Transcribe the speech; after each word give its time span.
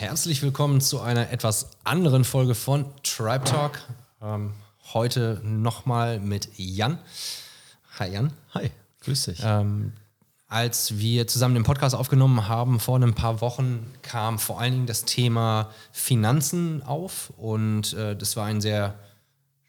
Herzlich 0.00 0.40
willkommen 0.40 0.80
zu 0.80 1.02
einer 1.02 1.30
etwas 1.30 1.72
anderen 1.84 2.24
Folge 2.24 2.54
von 2.54 2.86
Tribe 3.02 3.44
Talk. 3.44 3.82
Ähm, 4.22 4.54
heute 4.94 5.42
nochmal 5.44 6.20
mit 6.20 6.48
Jan. 6.56 6.98
Hi 7.98 8.10
Jan. 8.10 8.32
Hi, 8.54 8.70
grüß 9.02 9.24
dich. 9.24 9.40
Ähm, 9.44 9.92
als 10.48 10.96
wir 10.98 11.26
zusammen 11.26 11.52
den 11.54 11.64
Podcast 11.64 11.94
aufgenommen 11.94 12.48
haben 12.48 12.80
vor 12.80 12.98
ein 12.98 13.12
paar 13.12 13.42
Wochen, 13.42 13.92
kam 14.00 14.38
vor 14.38 14.58
allen 14.58 14.72
Dingen 14.72 14.86
das 14.86 15.04
Thema 15.04 15.70
Finanzen 15.92 16.82
auf 16.82 17.34
und 17.36 17.92
äh, 17.92 18.16
das 18.16 18.36
war 18.36 18.46
ein 18.46 18.62
sehr 18.62 18.98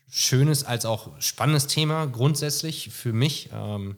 schönes 0.10 0.64
als 0.64 0.86
auch 0.86 1.10
spannendes 1.20 1.68
Thema 1.68 2.06
grundsätzlich 2.06 2.90
für 2.90 3.12
mich. 3.12 3.50
Ähm, 3.54 3.98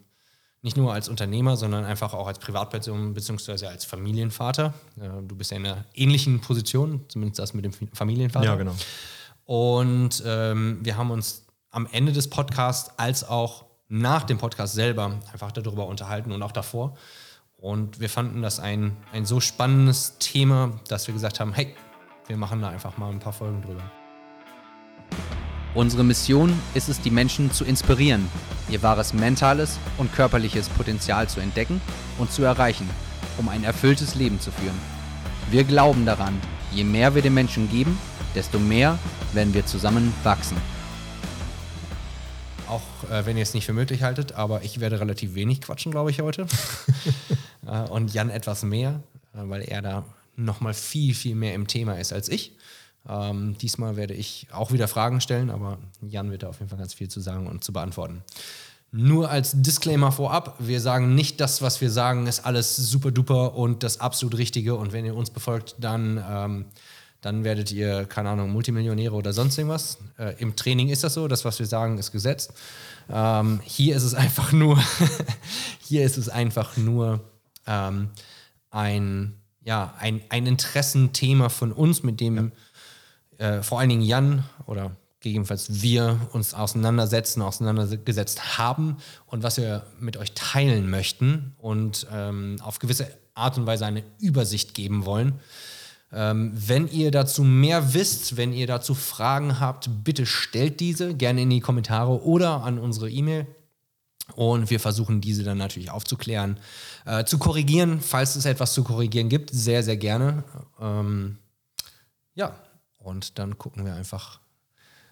nicht 0.64 0.78
nur 0.78 0.94
als 0.94 1.10
Unternehmer, 1.10 1.58
sondern 1.58 1.84
einfach 1.84 2.14
auch 2.14 2.26
als 2.26 2.40
Privatperson 2.40 3.14
bzw. 3.14 3.68
als 3.68 3.86
Familienvater. 3.86 4.74
Äh, 5.00 5.10
du 5.22 5.36
bist 5.36 5.52
ja 5.52 5.58
in 5.58 5.66
einer 5.66 5.86
ähnlichen 5.94 6.40
Position, 6.40 7.02
zumindest 7.10 7.40
das 7.40 7.54
mit 7.54 7.66
dem 7.66 7.74
Familienvater. 7.94 8.46
Ja, 8.46 8.56
genau. 8.56 8.74
Und 9.46 10.24
ähm, 10.26 10.80
wir 10.82 10.96
haben 10.98 11.12
uns 11.12 11.46
am 11.70 11.86
Ende 11.92 12.14
des 12.14 12.30
Podcasts 12.30 12.98
als 12.98 13.28
auch 13.28 13.66
nach 13.90 14.24
dem 14.24 14.38
Podcast 14.38 14.74
selber 14.74 15.20
einfach 15.32 15.52
darüber 15.52 15.86
unterhalten 15.86 16.32
und 16.32 16.42
auch 16.42 16.54
davor. 16.54 16.96
Und 17.58 18.00
wir 18.00 18.10
fanden 18.10 18.42
das 18.42 18.60
ein, 18.60 18.96
ein 19.12 19.26
so 19.26 19.42
spannendes 19.42 20.18
Thema, 20.18 20.80
dass 20.88 21.08
wir 21.08 21.14
gesagt 21.14 21.42
haben, 21.42 21.52
hey, 21.54 21.76
wir 22.28 22.38
machen 22.38 22.62
da 22.62 22.70
einfach 22.70 22.98
mal 22.98 23.12
ein 23.12 23.20
paar 23.20 23.34
Folgen 23.34 23.62
drüber. 23.62 23.84
Unsere 25.76 26.04
Mission 26.04 26.58
ist 26.74 26.88
es, 26.88 27.02
die 27.02 27.12
Menschen 27.12 27.52
zu 27.52 27.66
inspirieren, 27.66 28.30
ihr 28.70 28.82
wahres 28.82 29.14
mentales 29.14 29.80
und 29.98 30.14
körperliches 30.14 30.70
Potenzial 30.70 31.28
zu 31.28 31.40
entdecken 31.40 31.82
und 32.18 32.32
zu 32.32 32.44
erreichen, 32.44 32.90
um 33.38 33.50
ein 33.50 33.64
erfülltes 33.64 34.16
Leben 34.16 34.40
zu 34.40 34.52
führen. 34.52 34.80
Wir 35.52 35.64
glauben 35.64 36.06
daran, 36.06 36.40
je 36.72 36.84
mehr 36.84 37.16
wir 37.16 37.22
den 37.22 37.34
Menschen 37.34 37.70
geben, 37.70 37.98
desto 38.36 38.60
mehr 38.60 38.98
werden 39.34 39.54
wir 39.54 39.66
zusammen 39.66 40.14
wachsen. 40.24 40.58
Auch 42.68 42.82
äh, 43.12 43.26
wenn 43.26 43.38
ihr 43.38 43.44
es 43.44 43.54
nicht 43.54 43.66
für 43.66 43.74
möglich 43.74 44.04
haltet, 44.04 44.34
aber 44.34 44.64
ich 44.64 44.80
werde 44.80 45.00
relativ 45.00 45.36
wenig 45.36 45.62
quatschen, 45.62 45.92
glaube 45.92 46.12
ich, 46.12 46.22
heute. 46.22 46.48
äh, 47.68 47.90
und 47.90 48.14
Jan 48.14 48.30
etwas 48.30 48.64
mehr, 48.64 49.04
äh, 49.34 49.40
weil 49.44 49.62
er 49.62 49.82
da 49.82 50.06
nochmal 50.36 50.74
viel, 50.74 51.14
viel 51.14 51.36
mehr 51.36 51.54
im 51.54 51.68
Thema 51.68 52.00
ist 52.00 52.14
als 52.14 52.30
ich. 52.30 52.56
Ähm, 53.08 53.58
diesmal 53.58 53.96
werde 53.96 54.14
ich 54.14 54.48
auch 54.52 54.72
wieder 54.72 54.88
Fragen 54.88 55.20
stellen, 55.20 55.50
aber 55.50 55.78
Jan 56.02 56.32
wird 56.32 56.44
da 56.44 56.48
auf 56.48 56.60
jeden 56.60 56.70
Fall 56.70 56.80
ganz 56.80 56.94
viel 56.94 57.10
zu 57.10 57.20
sagen 57.20 57.48
und 57.48 57.64
zu 57.64 57.74
beantworten. 57.74 58.24
Nur 58.96 59.30
als 59.30 59.54
Disclaimer 59.56 60.12
vorab, 60.12 60.56
wir 60.60 60.80
sagen 60.80 61.16
nicht, 61.16 61.42
das, 61.42 61.64
was 61.64 61.82
wir 61.82 61.90
sagen, 61.90 62.28
ist 62.28 62.46
alles 62.46 62.76
super 62.76 63.12
duper 63.12 63.56
und 63.56 63.82
das 63.82 64.00
absolut 64.00 64.38
Richtige. 64.38 64.76
Und 64.76 64.94
wenn 64.94 65.04
ihr 65.04 65.16
uns 65.16 65.32
befolgt, 65.32 65.76
dann, 65.80 66.24
ähm, 66.30 66.66
dann 67.20 67.44
werdet 67.44 67.72
ihr, 67.72 68.06
keine 68.06 68.30
Ahnung, 68.30 68.52
Multimillionäre 68.52 69.16
oder 69.16 69.34
sonst 69.34 69.58
irgendwas. 69.58 69.98
Äh, 70.20 70.36
Im 70.38 70.56
Training 70.56 70.90
ist 70.90 71.04
das 71.04 71.16
so, 71.16 71.28
das, 71.28 71.44
was 71.44 71.58
wir 71.58 71.66
sagen, 71.66 71.98
ist 71.98 72.12
gesetzt. 72.12 72.54
Ähm, 73.10 73.62
hier 73.64 73.96
ist 73.96 74.04
es 74.04 74.14
einfach 74.14 74.52
nur, 74.52 74.80
hier 75.80 76.06
ist 76.06 76.18
es 76.18 76.30
einfach 76.30 76.78
nur 76.78 77.20
ähm, 77.66 78.12
ein, 78.70 79.42
ja, 79.66 79.96
ein, 79.98 80.22
ein 80.30 80.46
Interessenthema 80.46 81.50
von 81.50 81.72
uns, 81.72 82.04
mit 82.04 82.20
dem 82.20 82.36
ja 82.36 82.44
äh, 83.38 83.62
vor 83.62 83.80
allen 83.80 83.90
Dingen 83.90 84.02
Jan 84.02 84.44
oder 84.66 84.92
gegebenenfalls 85.24 85.82
wir 85.82 86.20
uns 86.34 86.54
auseinandersetzen, 86.54 87.42
auseinandergesetzt 87.42 88.58
haben 88.58 88.98
und 89.26 89.42
was 89.42 89.58
wir 89.58 89.86
mit 90.00 90.18
euch 90.18 90.34
teilen 90.34 90.90
möchten 90.90 91.56
und 91.58 92.06
ähm, 92.12 92.58
auf 92.62 92.80
gewisse 92.80 93.08
Art 93.34 93.58
und 93.58 93.66
Weise 93.66 93.86
eine 93.86 94.04
Übersicht 94.20 94.74
geben 94.74 95.06
wollen. 95.06 95.40
Ähm, 96.12 96.52
wenn 96.54 96.88
ihr 96.90 97.10
dazu 97.10 97.44
mehr 97.44 97.94
wisst, 97.94 98.38
wenn 98.38 98.54
ihr 98.54 98.68
dazu 98.68 98.94
Fragen 98.94 99.60
habt, 99.60 99.90
bitte 100.04 100.26
stellt 100.26 100.80
diese 100.80 101.16
gerne 101.16 101.42
in 101.42 101.50
die 101.50 101.62
Kommentare 101.62 102.24
oder 102.24 102.64
an 102.64 102.78
unsere 102.78 103.10
E-Mail. 103.10 103.48
Und 104.36 104.70
wir 104.70 104.80
versuchen 104.80 105.22
diese 105.22 105.44
dann 105.44 105.58
natürlich 105.58 105.90
aufzuklären, 105.90 106.58
äh, 107.06 107.26
zu 107.26 107.38
korrigieren, 107.38 108.00
falls 108.00 108.36
es 108.36 108.46
etwas 108.46 108.74
zu 108.74 108.84
korrigieren 108.84 109.28
gibt, 109.28 109.50
sehr, 109.52 109.84
sehr 109.84 109.98
gerne. 109.98 110.44
Ähm, 110.80 111.38
ja, 112.36 112.56
und 113.04 113.38
dann 113.40 113.58
gucken 113.58 113.86
wir 113.86 113.94
einfach, 113.94 114.40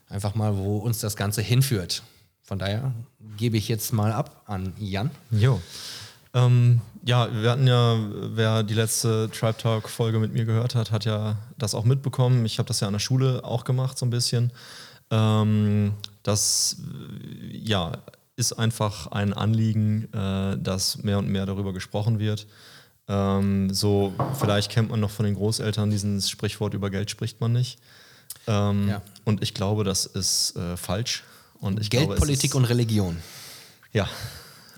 einfach 0.08 0.36
mal, 0.36 0.58
wo 0.58 0.78
uns 0.78 1.00
das 1.00 1.16
Ganze 1.16 1.42
hinführt. 1.42 2.04
Von 2.42 2.60
daher 2.60 2.92
gebe 3.38 3.58
ich 3.58 3.68
jetzt 3.68 3.94
mal 3.94 4.12
ab 4.12 4.44
an 4.46 4.74
Jan. 4.78 5.12
Jo. 5.30 5.62
Ähm, 6.34 6.82
ja, 7.04 7.30
wir 7.32 7.52
hatten 7.52 7.68
ja, 7.68 7.98
wer 8.14 8.64
die 8.64 8.74
letzte 8.74 9.30
Tribe 9.32 9.58
Talk 9.58 9.90
Folge 9.90 10.20
mit 10.20 10.34
mir 10.34 10.46
gehört 10.46 10.76
hat, 10.76 10.92
hat 10.92 11.06
ja 11.06 11.38
das 11.58 11.76
auch 11.76 11.84
mitbekommen. 11.84 12.46
Ich 12.46 12.58
habe 12.58 12.68
das 12.68 12.80
ja 12.80 12.88
an 12.88 12.94
der 12.94 13.00
Schule 13.00 13.44
auch 13.44 13.64
gemacht, 13.64 13.98
so 13.98 14.06
ein 14.06 14.10
bisschen. 14.10 14.52
Ähm, 15.10 15.94
das, 16.24 16.78
ja, 17.52 17.98
ist 18.38 18.54
einfach 18.54 19.08
ein 19.08 19.34
Anliegen, 19.34 20.12
äh, 20.14 20.58
dass 20.58 21.04
mehr 21.04 21.20
und 21.20 21.30
mehr 21.30 21.46
darüber 21.46 21.74
gesprochen 21.74 22.20
wird. 22.20 22.48
Ähm, 23.12 23.74
so, 23.74 24.14
vielleicht 24.40 24.72
kennt 24.72 24.90
man 24.90 25.02
noch 25.02 25.12
von 25.12 25.26
den 25.26 25.36
Großeltern 25.36 25.92
dieses 25.92 26.30
Sprichwort, 26.30 26.74
über 26.74 26.90
Geld 26.90 27.12
spricht 27.12 27.42
man 27.42 27.52
nicht. 27.52 27.78
Ähm, 28.48 28.88
ja. 28.88 29.02
Und 29.26 29.44
ich 29.44 29.54
glaube, 29.54 29.84
das 29.84 30.06
ist 30.06 30.56
äh, 30.56 30.78
falsch. 30.78 31.24
Und 31.60 31.82
ich 31.82 31.90
Geldpolitik 31.90 32.52
glaube, 32.52 32.64
und 32.64 32.70
Religion. 32.70 33.18
Ja. 33.92 34.08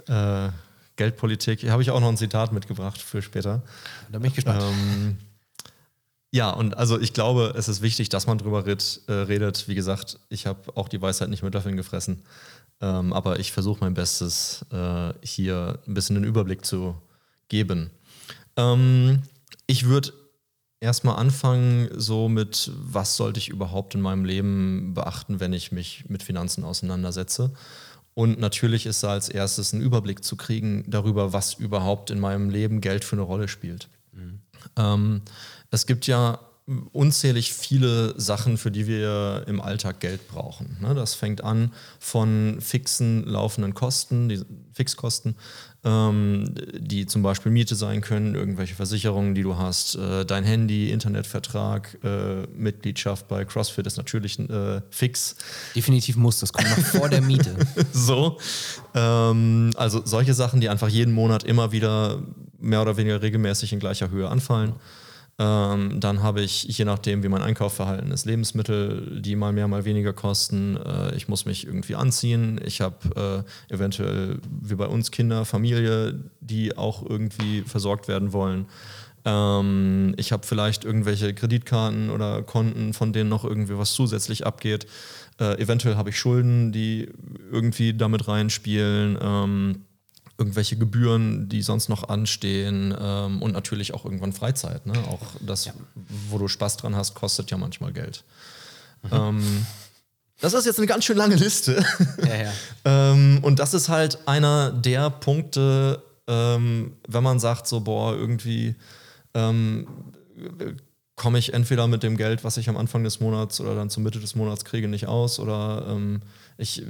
Äh, 0.07 0.49
Geldpolitik. 0.95 1.59
Hier 1.59 1.71
habe 1.71 1.83
ich 1.83 1.91
auch 1.91 1.99
noch 1.99 2.09
ein 2.09 2.17
Zitat 2.17 2.51
mitgebracht 2.53 2.99
für 2.99 3.21
später. 3.21 3.61
Da 4.11 4.17
bin 4.17 4.29
ich 4.29 4.35
gespannt. 4.35 4.63
Ähm, 4.63 5.17
ja, 6.31 6.49
und 6.49 6.75
also 6.75 6.99
ich 6.99 7.13
glaube, 7.13 7.53
es 7.55 7.67
ist 7.67 7.83
wichtig, 7.83 8.09
dass 8.09 8.25
man 8.25 8.39
drüber 8.39 8.65
red, 8.65 9.01
äh, 9.07 9.13
redet. 9.13 9.67
Wie 9.67 9.75
gesagt, 9.75 10.19
ich 10.29 10.47
habe 10.47 10.75
auch 10.75 10.89
die 10.89 10.99
Weisheit 10.99 11.29
nicht 11.29 11.43
mit 11.43 11.53
Löffeln 11.53 11.77
gefressen. 11.77 12.23
Ähm, 12.81 13.13
aber 13.13 13.39
ich 13.39 13.51
versuche 13.51 13.81
mein 13.81 13.93
Bestes, 13.93 14.65
äh, 14.71 15.13
hier 15.21 15.79
ein 15.87 15.93
bisschen 15.93 16.15
einen 16.15 16.25
Überblick 16.25 16.65
zu 16.65 16.95
geben. 17.47 17.91
Ähm, 18.57 19.23
ich 19.67 19.85
würde 19.85 20.13
erstmal 20.79 21.15
anfangen, 21.15 21.89
so 21.95 22.27
mit, 22.27 22.71
was 22.75 23.15
sollte 23.15 23.39
ich 23.39 23.49
überhaupt 23.49 23.95
in 23.95 24.01
meinem 24.01 24.25
Leben 24.25 24.93
beachten, 24.93 25.39
wenn 25.39 25.53
ich 25.53 25.71
mich 25.71 26.05
mit 26.09 26.23
Finanzen 26.23 26.63
auseinandersetze. 26.63 27.53
Und 28.13 28.39
natürlich 28.39 28.85
ist 28.85 29.01
da 29.01 29.09
als 29.09 29.29
erstes 29.29 29.73
ein 29.73 29.81
Überblick 29.81 30.23
zu 30.23 30.35
kriegen 30.35 30.83
darüber, 30.87 31.33
was 31.33 31.55
überhaupt 31.55 32.11
in 32.11 32.19
meinem 32.19 32.49
Leben 32.49 32.81
Geld 32.81 33.03
für 33.03 33.15
eine 33.15 33.23
Rolle 33.23 33.47
spielt. 33.47 33.89
Mhm. 34.11 34.39
Ähm, 34.75 35.21
es 35.71 35.87
gibt 35.87 36.05
ja 36.05 36.39
unzählig 36.93 37.53
viele 37.53 38.19
Sachen, 38.19 38.57
für 38.57 38.71
die 38.71 38.87
wir 38.87 39.43
im 39.47 39.59
Alltag 39.59 39.99
Geld 39.99 40.29
brauchen. 40.29 40.77
Ne? 40.81 40.95
Das 40.95 41.13
fängt 41.13 41.43
an 41.43 41.73
von 41.99 42.57
fixen 42.61 43.25
laufenden 43.25 43.73
Kosten, 43.73 44.29
die 44.29 44.41
Fixkosten, 44.71 45.35
ähm, 45.83 46.55
die 46.73 47.05
zum 47.05 47.21
Beispiel 47.21 47.51
Miete 47.51 47.75
sein 47.75 47.99
können, 47.99 48.33
irgendwelche 48.33 48.75
Versicherungen, 48.75 49.35
die 49.35 49.43
du 49.43 49.57
hast, 49.57 49.95
äh, 49.95 50.25
dein 50.25 50.45
Handy, 50.45 50.89
Internetvertrag, 50.89 51.97
äh, 52.01 52.47
Mitgliedschaft 52.55 53.27
bei 53.27 53.43
CrossFit 53.43 53.85
ist 53.85 53.97
natürlich 53.97 54.39
äh, 54.39 54.81
fix. 54.89 55.35
Definitiv 55.75 56.15
muss, 56.15 56.39
das 56.39 56.53
kommt 56.53 56.69
noch 56.69 56.85
vor 56.85 57.09
der 57.09 57.21
Miete. 57.21 57.57
so, 57.91 58.37
ähm, 58.95 59.71
also 59.75 60.01
solche 60.05 60.33
Sachen, 60.33 60.61
die 60.61 60.69
einfach 60.69 60.89
jeden 60.89 61.13
Monat 61.13 61.43
immer 61.43 61.73
wieder 61.73 62.23
mehr 62.57 62.81
oder 62.81 62.95
weniger 62.95 63.21
regelmäßig 63.21 63.73
in 63.73 63.79
gleicher 63.79 64.09
Höhe 64.09 64.29
anfallen. 64.29 64.73
Ähm, 65.39 65.99
dann 65.99 66.21
habe 66.21 66.41
ich, 66.41 66.63
je 66.63 66.85
nachdem, 66.85 67.23
wie 67.23 67.27
mein 67.27 67.41
Einkaufverhalten 67.41 68.11
ist, 68.11 68.25
Lebensmittel, 68.25 69.19
die 69.19 69.35
mal 69.35 69.51
mehr, 69.51 69.67
mal 69.67 69.83
weniger 69.83 70.13
kosten. 70.13 70.77
Äh, 70.77 71.15
ich 71.15 71.27
muss 71.27 71.45
mich 71.45 71.65
irgendwie 71.65 71.95
anziehen. 71.95 72.61
Ich 72.63 72.81
habe 72.81 73.43
äh, 73.69 73.73
eventuell, 73.73 74.39
wie 74.61 74.75
bei 74.75 74.85
uns, 74.85 75.09
Kinder, 75.09 75.45
Familie, 75.45 76.19
die 76.39 76.77
auch 76.77 77.03
irgendwie 77.07 77.61
versorgt 77.61 78.07
werden 78.07 78.31
wollen. 78.31 78.67
Ähm, 79.25 80.13
ich 80.17 80.31
habe 80.31 80.45
vielleicht 80.45 80.85
irgendwelche 80.85 81.33
Kreditkarten 81.33 82.11
oder 82.11 82.43
Konten, 82.43 82.93
von 82.93 83.11
denen 83.11 83.29
noch 83.29 83.43
irgendwie 83.43 83.77
was 83.77 83.93
zusätzlich 83.93 84.45
abgeht. 84.45 84.85
Äh, 85.39 85.59
eventuell 85.59 85.95
habe 85.95 86.11
ich 86.11 86.19
Schulden, 86.19 86.71
die 86.71 87.09
irgendwie 87.51 87.93
damit 87.93 88.27
reinspielen. 88.27 89.17
Ähm, 89.19 89.85
irgendwelche 90.37 90.77
Gebühren, 90.77 91.47
die 91.47 91.61
sonst 91.61 91.89
noch 91.89 92.09
anstehen 92.09 92.95
ähm, 92.99 93.41
und 93.41 93.51
natürlich 93.51 93.93
auch 93.93 94.03
irgendwann 94.05 94.33
Freizeit. 94.33 94.85
Ne? 94.85 94.93
Auch 95.09 95.21
das, 95.41 95.65
ja. 95.65 95.73
wo 96.29 96.37
du 96.37 96.47
Spaß 96.47 96.77
dran 96.77 96.95
hast, 96.95 97.13
kostet 97.13 97.51
ja 97.51 97.57
manchmal 97.57 97.93
Geld. 97.93 98.23
Mhm. 99.03 99.09
Ähm, 99.11 99.65
das 100.41 100.53
ist 100.53 100.65
jetzt 100.65 100.77
eine 100.77 100.87
ganz 100.87 101.05
schön 101.05 101.17
lange 101.17 101.35
Liste. 101.35 101.85
Ja, 102.17 102.35
ja. 102.35 102.51
ähm, 103.13 103.39
und 103.43 103.59
das 103.59 103.73
ist 103.73 103.89
halt 103.89 104.27
einer 104.27 104.71
der 104.71 105.09
Punkte, 105.09 106.03
ähm, 106.27 106.97
wenn 107.07 107.23
man 107.23 107.39
sagt, 107.39 107.67
so, 107.67 107.81
boah, 107.81 108.13
irgendwie 108.13 108.75
ähm, 109.33 109.87
komme 111.15 111.37
ich 111.37 111.53
entweder 111.53 111.87
mit 111.87 112.03
dem 112.03 112.17
Geld, 112.17 112.43
was 112.43 112.57
ich 112.57 112.69
am 112.69 112.77
Anfang 112.77 113.03
des 113.03 113.19
Monats 113.19 113.61
oder 113.61 113.75
dann 113.75 113.89
zur 113.89 114.01
Mitte 114.03 114.19
des 114.19 114.35
Monats 114.35 114.65
kriege, 114.65 114.87
nicht 114.87 115.07
aus 115.07 115.39
oder 115.39 115.85
ähm, 115.89 116.21
ich, 116.57 116.83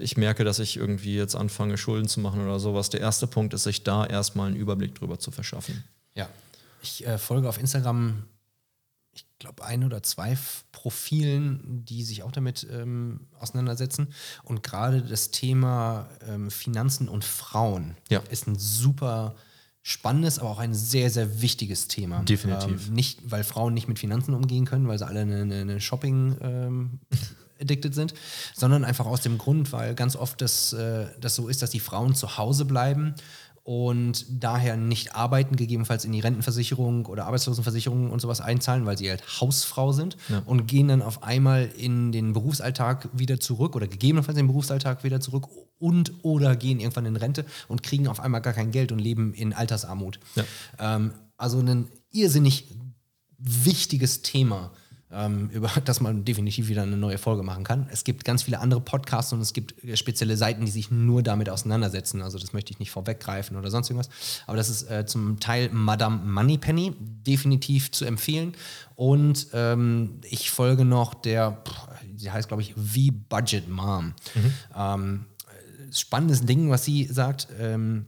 ich 0.00 0.16
merke, 0.16 0.44
dass 0.44 0.58
ich 0.58 0.76
irgendwie 0.76 1.14
jetzt 1.14 1.36
anfange, 1.36 1.78
Schulden 1.78 2.08
zu 2.08 2.20
machen 2.20 2.42
oder 2.42 2.58
sowas. 2.58 2.90
Der 2.90 3.00
erste 3.00 3.26
Punkt 3.26 3.54
ist, 3.54 3.64
sich 3.64 3.84
da 3.84 4.04
erstmal 4.04 4.48
einen 4.48 4.56
Überblick 4.56 4.94
drüber 4.94 5.18
zu 5.18 5.30
verschaffen. 5.30 5.84
Ja. 6.14 6.28
Ich 6.82 7.06
äh, 7.06 7.18
folge 7.18 7.48
auf 7.48 7.58
Instagram 7.58 8.24
ich 9.18 9.26
glaube, 9.40 9.64
ein 9.64 9.84
oder 9.84 10.02
zwei 10.02 10.36
Profilen, 10.70 11.84
die 11.84 12.04
sich 12.04 12.22
auch 12.22 12.30
damit 12.30 12.66
ähm, 12.70 13.26
auseinandersetzen. 13.38 14.08
Und 14.44 14.62
gerade 14.62 15.02
das 15.02 15.30
Thema 15.30 16.08
ähm, 16.28 16.50
Finanzen 16.50 17.08
und 17.08 17.24
Frauen 17.24 17.96
ja. 18.10 18.20
ist 18.30 18.46
ein 18.46 18.56
super 18.56 19.34
spannendes, 19.82 20.38
aber 20.38 20.50
auch 20.50 20.58
ein 20.58 20.74
sehr, 20.74 21.10
sehr 21.10 21.40
wichtiges 21.40 21.88
Thema. 21.88 22.22
Definitiv. 22.22 22.88
Ähm, 22.88 22.94
nicht, 22.94 23.20
weil 23.30 23.44
Frauen 23.44 23.74
nicht 23.74 23.88
mit 23.88 23.98
Finanzen 23.98 24.34
umgehen 24.34 24.64
können, 24.64 24.86
weil 24.88 24.98
sie 24.98 25.06
alle 25.06 25.20
eine, 25.20 25.42
eine 25.42 25.80
Shopping 25.80 26.36
ähm, 26.40 27.00
addicted 27.60 27.94
sind, 27.94 28.14
sondern 28.54 28.84
einfach 28.84 29.06
aus 29.06 29.20
dem 29.20 29.38
Grund, 29.38 29.72
weil 29.72 29.94
ganz 29.94 30.14
oft 30.16 30.40
das, 30.40 30.72
äh, 30.72 31.06
das 31.20 31.34
so 31.34 31.48
ist, 31.48 31.62
dass 31.62 31.70
die 31.70 31.80
Frauen 31.80 32.14
zu 32.14 32.36
Hause 32.36 32.64
bleiben 32.64 33.14
und 33.68 34.24
daher 34.30 34.78
nicht 34.78 35.14
arbeiten, 35.14 35.54
gegebenenfalls 35.54 36.06
in 36.06 36.12
die 36.12 36.20
Rentenversicherung 36.20 37.04
oder 37.04 37.26
Arbeitslosenversicherung 37.26 38.10
und 38.10 38.18
sowas 38.18 38.40
einzahlen, 38.40 38.86
weil 38.86 38.96
sie 38.96 39.10
halt 39.10 39.22
Hausfrau 39.42 39.92
sind 39.92 40.16
ja. 40.30 40.42
und 40.46 40.66
gehen 40.66 40.88
dann 40.88 41.02
auf 41.02 41.22
einmal 41.22 41.68
in 41.76 42.10
den 42.10 42.32
Berufsalltag 42.32 43.10
wieder 43.12 43.40
zurück 43.40 43.76
oder 43.76 43.86
gegebenenfalls 43.86 44.38
in 44.38 44.44
den 44.44 44.46
Berufsalltag 44.46 45.04
wieder 45.04 45.20
zurück 45.20 45.48
und 45.78 46.14
oder 46.22 46.56
gehen 46.56 46.80
irgendwann 46.80 47.04
in 47.04 47.16
Rente 47.16 47.44
und 47.68 47.82
kriegen 47.82 48.08
auf 48.08 48.20
einmal 48.20 48.40
gar 48.40 48.54
kein 48.54 48.70
Geld 48.70 48.90
und 48.90 49.00
leben 49.00 49.34
in 49.34 49.52
Altersarmut. 49.52 50.18
Ja. 50.34 50.44
Ähm, 50.78 51.10
also 51.36 51.60
ein 51.60 51.88
irrsinnig 52.10 52.64
wichtiges 53.36 54.22
Thema 54.22 54.70
ähm, 55.12 55.50
über 55.52 55.70
das 55.84 56.00
man 56.00 56.24
definitiv 56.24 56.68
wieder 56.68 56.82
eine 56.82 56.96
neue 56.96 57.18
Folge 57.18 57.42
machen 57.42 57.64
kann. 57.64 57.88
Es 57.90 58.04
gibt 58.04 58.24
ganz 58.24 58.42
viele 58.42 58.60
andere 58.60 58.80
Podcasts 58.80 59.32
und 59.32 59.40
es 59.40 59.52
gibt 59.52 59.82
äh, 59.84 59.96
spezielle 59.96 60.36
Seiten, 60.36 60.64
die 60.64 60.70
sich 60.70 60.90
nur 60.90 61.22
damit 61.22 61.48
auseinandersetzen. 61.48 62.22
Also 62.22 62.38
das 62.38 62.52
möchte 62.52 62.72
ich 62.72 62.78
nicht 62.78 62.90
vorweggreifen 62.90 63.56
oder 63.56 63.70
sonst 63.70 63.90
irgendwas. 63.90 64.10
Aber 64.46 64.56
das 64.56 64.68
ist 64.68 64.90
äh, 64.90 65.06
zum 65.06 65.40
Teil 65.40 65.70
Madame 65.72 66.18
Moneypenny 66.24 66.94
definitiv 66.98 67.90
zu 67.90 68.04
empfehlen. 68.04 68.52
Und 68.96 69.48
ähm, 69.52 70.20
ich 70.22 70.50
folge 70.50 70.84
noch 70.84 71.14
der, 71.14 71.62
sie 72.16 72.30
heißt 72.30 72.48
glaube 72.48 72.62
ich 72.62 72.74
V-Budget 72.74 73.68
Mom. 73.68 74.14
Mhm. 74.34 74.52
Ähm, 74.76 75.24
spannendes 75.92 76.44
Ding, 76.44 76.70
was 76.70 76.84
sie 76.84 77.04
sagt. 77.04 77.48
Ähm, 77.58 78.06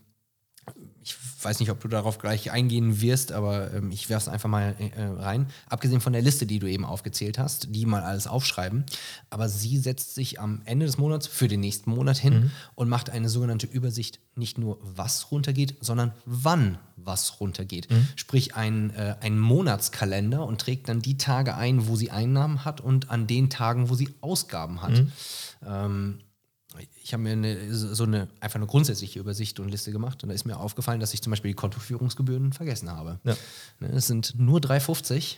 weiß 1.45 1.61
nicht, 1.61 1.71
ob 1.71 1.81
du 1.81 1.89
darauf 1.89 2.19
gleich 2.19 2.51
eingehen 2.51 3.01
wirst, 3.01 3.33
aber 3.33 3.73
ähm, 3.73 3.91
ich 3.91 4.09
werfe 4.09 4.29
es 4.29 4.33
einfach 4.33 4.49
mal 4.49 4.75
äh, 4.79 5.03
rein. 5.03 5.47
Abgesehen 5.69 6.01
von 6.01 6.13
der 6.13 6.23
Liste, 6.23 6.47
die 6.47 6.59
du 6.59 6.67
eben 6.67 6.85
aufgezählt 6.85 7.39
hast, 7.39 7.69
die 7.71 7.87
mal 7.87 8.03
alles 8.03 8.27
aufschreiben. 8.27 8.85
Aber 9.31 9.49
sie 9.49 9.79
setzt 9.79 10.15
sich 10.15 10.41
am 10.41 10.63
Ende 10.65 10.87
des 10.87 10.99
Monats 10.99 11.27
für 11.27 11.49
den 11.49 11.61
nächsten 11.61 11.91
Monat 11.91 12.19
hin 12.19 12.35
mhm. 12.35 12.51
und 12.75 12.89
macht 12.89 13.11
eine 13.11 13.29
sogenannte 13.29 13.67
Übersicht, 13.67 14.21
nicht 14.35 14.59
nur 14.59 14.79
was 14.83 15.31
runtergeht, 15.31 15.77
sondern 15.81 16.13
wann 16.25 16.79
was 16.97 17.41
runtergeht. 17.41 17.91
Mhm. 17.91 18.09
Sprich 18.17 18.57
ein, 18.57 18.91
äh, 18.91 19.17
ein 19.21 19.39
Monatskalender 19.39 20.45
und 20.45 20.61
trägt 20.61 20.89
dann 20.89 21.01
die 21.01 21.17
Tage 21.17 21.57
ein, 21.57 21.89
wo 21.89 21.97
sie 21.97 22.11
Einnahmen 22.11 22.65
hat 22.65 22.81
und 22.81 23.11
an 23.11 23.27
den 23.27 23.51
Tagen, 23.51 23.89
wo 23.89 23.95
sie 23.95 24.15
Ausgaben 24.21 24.83
hat. 24.83 24.93
Mhm. 24.93 25.13
Ähm, 25.67 26.19
ich 27.03 27.13
habe 27.13 27.23
mir 27.23 27.33
eine, 27.33 27.75
so 27.75 28.05
eine 28.05 28.29
einfach 28.41 28.57
eine 28.57 28.67
grundsätzliche 28.67 29.19
Übersicht 29.19 29.59
und 29.61 29.69
Liste 29.69 29.93
gemacht 29.93 30.23
und 30.23 30.29
da 30.29 30.35
ist 30.35 30.45
mir 30.45 30.59
aufgefallen, 30.59 31.01
dass 31.01 31.15
ich 31.15 31.23
zum 31.23 31.31
Beispiel 31.31 31.51
die 31.51 31.57
Kontoführungsgebühren 31.57 32.53
vergessen 32.53 32.91
habe. 32.91 33.19
Ja. 33.25 33.37
Ne, 33.81 33.89
es 33.89 34.07
sind 34.07 34.39
nur 34.39 34.61
3,50, 34.61 35.37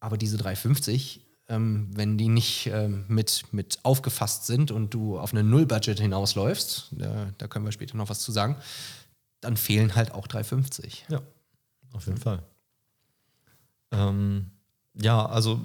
aber 0.00 0.16
diese 0.16 0.36
3,50, 0.36 1.18
ähm, 1.48 1.90
wenn 1.94 2.16
die 2.16 2.28
nicht 2.28 2.66
ähm, 2.66 3.04
mit, 3.08 3.52
mit 3.52 3.78
aufgefasst 3.82 4.46
sind 4.46 4.70
und 4.70 4.94
du 4.94 5.18
auf 5.18 5.32
eine 5.32 5.42
Null-Budget 5.42 5.98
hinausläufst, 5.98 6.88
da, 6.92 7.32
da, 7.36 7.48
können 7.48 7.64
wir 7.64 7.72
später 7.72 7.96
noch 7.96 8.08
was 8.08 8.20
zu 8.20 8.32
sagen, 8.32 8.56
dann 9.40 9.56
fehlen 9.56 9.94
halt 9.94 10.12
auch 10.12 10.26
3,50. 10.26 11.10
Ja, 11.10 11.20
auf 11.92 12.06
jeden 12.06 12.18
Fall. 12.18 12.42
Ähm, 13.90 14.50
ja, 14.94 15.26
also 15.26 15.60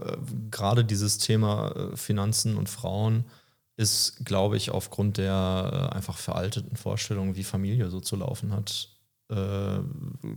äh, 0.00 0.16
gerade 0.50 0.84
dieses 0.84 1.18
Thema 1.18 1.72
äh, 1.72 1.96
Finanzen 1.96 2.56
und 2.56 2.68
Frauen 2.68 3.24
ist, 3.76 4.24
glaube 4.24 4.56
ich, 4.56 4.70
aufgrund 4.70 5.18
der 5.18 5.90
äh, 5.92 5.94
einfach 5.94 6.18
veralteten 6.18 6.76
Vorstellungen, 6.76 7.36
wie 7.36 7.44
Familie 7.44 7.90
so 7.90 8.00
zu 8.00 8.16
laufen 8.16 8.52
hat, 8.52 8.88
äh, 9.30 9.78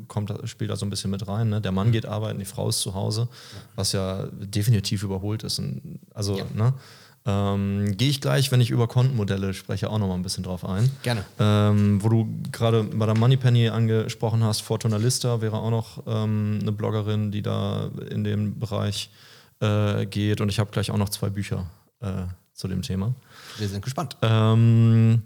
kommt, 0.08 0.34
spielt 0.46 0.72
da 0.72 0.76
so 0.76 0.86
ein 0.86 0.90
bisschen 0.90 1.12
mit 1.12 1.28
rein. 1.28 1.50
Ne? 1.50 1.62
Der 1.62 1.72
Mann 1.72 1.92
geht 1.92 2.06
arbeiten, 2.06 2.40
die 2.40 2.46
Frau 2.46 2.70
ist 2.70 2.82
zu 2.82 2.94
Hause, 2.94 3.28
was 3.76 3.92
ja 3.92 4.28
definitiv 4.32 5.04
überholt 5.04 5.44
ist. 5.44 5.60
Und 5.60 6.00
also, 6.14 6.38
ja. 6.38 6.46
ne? 6.54 6.74
Ähm, 7.28 7.98
Gehe 7.98 8.10
ich 8.10 8.22
gleich, 8.22 8.52
wenn 8.52 8.62
ich 8.62 8.70
über 8.70 8.88
Kontenmodelle 8.88 9.56
spreche, 9.56 9.90
auch 9.90 9.98
noch 9.98 10.08
mal 10.08 10.14
ein 10.14 10.22
bisschen 10.22 10.44
drauf 10.44 10.64
ein. 10.64 10.92
Gerne. 11.02 11.26
Ähm, 11.40 12.04
wo 12.04 12.10
du 12.10 12.28
gerade 12.52 12.84
bei 12.84 13.08
der 13.08 13.18
Moneypenny 13.18 13.70
angesprochen 13.70 14.44
hast, 14.44 14.62
Fortuna 14.62 14.98
Lista 14.98 15.42
wäre 15.42 15.58
auch 15.58 15.72
noch 15.72 16.04
ähm, 16.06 16.60
eine 16.62 16.72
Bloggerin, 16.72 17.32
die 17.32 17.42
da 17.42 17.90
in 18.12 18.24
dem 18.24 18.60
Bereich 18.60 19.10
äh, 19.60 20.06
geht. 20.06 20.40
Und 20.40 20.50
ich 20.50 20.60
habe 20.60 20.70
gleich 20.72 20.92
auch 20.92 20.98
noch 20.98 21.10
zwei 21.10 21.30
Bücher 21.30 21.66
äh, 22.00 22.26
zu 22.54 22.68
dem 22.68 22.84
Thema. 22.84 23.16
Wir 23.58 23.68
sind 23.68 23.84
gespannt. 23.84 24.18
Ähm, 24.22 25.24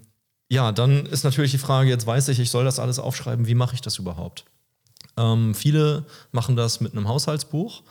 ja, 0.48 0.72
dann 0.72 1.06
ist 1.06 1.24
natürlich 1.24 1.52
die 1.52 1.58
Frage, 1.58 1.88
jetzt 1.88 2.06
weiß 2.06 2.28
ich, 2.28 2.40
ich 2.40 2.50
soll 2.50 2.64
das 2.64 2.78
alles 2.78 2.98
aufschreiben, 2.98 3.46
wie 3.46 3.54
mache 3.54 3.74
ich 3.74 3.80
das 3.80 3.98
überhaupt? 3.98 4.44
Ähm, 5.16 5.54
viele 5.54 6.04
machen 6.32 6.56
das 6.56 6.80
mit 6.80 6.92
einem 6.92 7.08
Haushaltsbuch. 7.08 7.82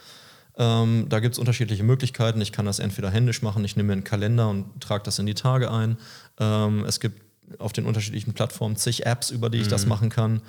Ähm, 0.57 1.05
da 1.07 1.21
gibt 1.21 1.33
es 1.33 1.39
unterschiedliche 1.39 1.83
Möglichkeiten. 1.83 2.41
Ich 2.41 2.51
kann 2.51 2.65
das 2.65 2.79
entweder 2.79 3.09
händisch 3.09 3.41
machen, 3.41 3.63
ich 3.63 3.77
nehme 3.77 3.87
mir 3.87 3.93
einen 3.93 4.03
Kalender 4.03 4.49
und 4.49 4.81
trage 4.81 5.03
das 5.03 5.17
in 5.19 5.25
die 5.25 5.33
Tage 5.33 5.71
ein. 5.71 5.97
Ähm, 6.37 6.83
es 6.85 6.99
gibt 6.99 7.21
auf 7.59 7.71
den 7.71 7.85
unterschiedlichen 7.85 8.33
Plattformen 8.33 8.75
zig 8.75 9.05
Apps, 9.05 9.31
über 9.31 9.49
die 9.49 9.59
ich 9.59 9.67
mhm. 9.67 9.71
das 9.71 9.85
machen 9.85 10.09
kann. 10.09 10.41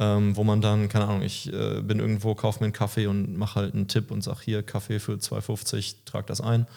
Ähm, 0.00 0.36
wo 0.36 0.44
man 0.44 0.60
dann, 0.60 0.88
keine 0.88 1.06
Ahnung, 1.06 1.22
ich 1.22 1.52
äh, 1.52 1.82
bin 1.82 1.98
irgendwo, 1.98 2.34
kaufe 2.36 2.60
mir 2.60 2.66
einen 2.66 2.72
Kaffee 2.72 3.08
und 3.08 3.36
mache 3.36 3.60
halt 3.60 3.74
einen 3.74 3.88
Tipp 3.88 4.12
und 4.12 4.22
sage 4.22 4.38
hier 4.44 4.62
Kaffee 4.62 5.00
für 5.00 5.14
2,50, 5.14 5.96
trage 6.04 6.26
das 6.28 6.40
ein. 6.40 6.68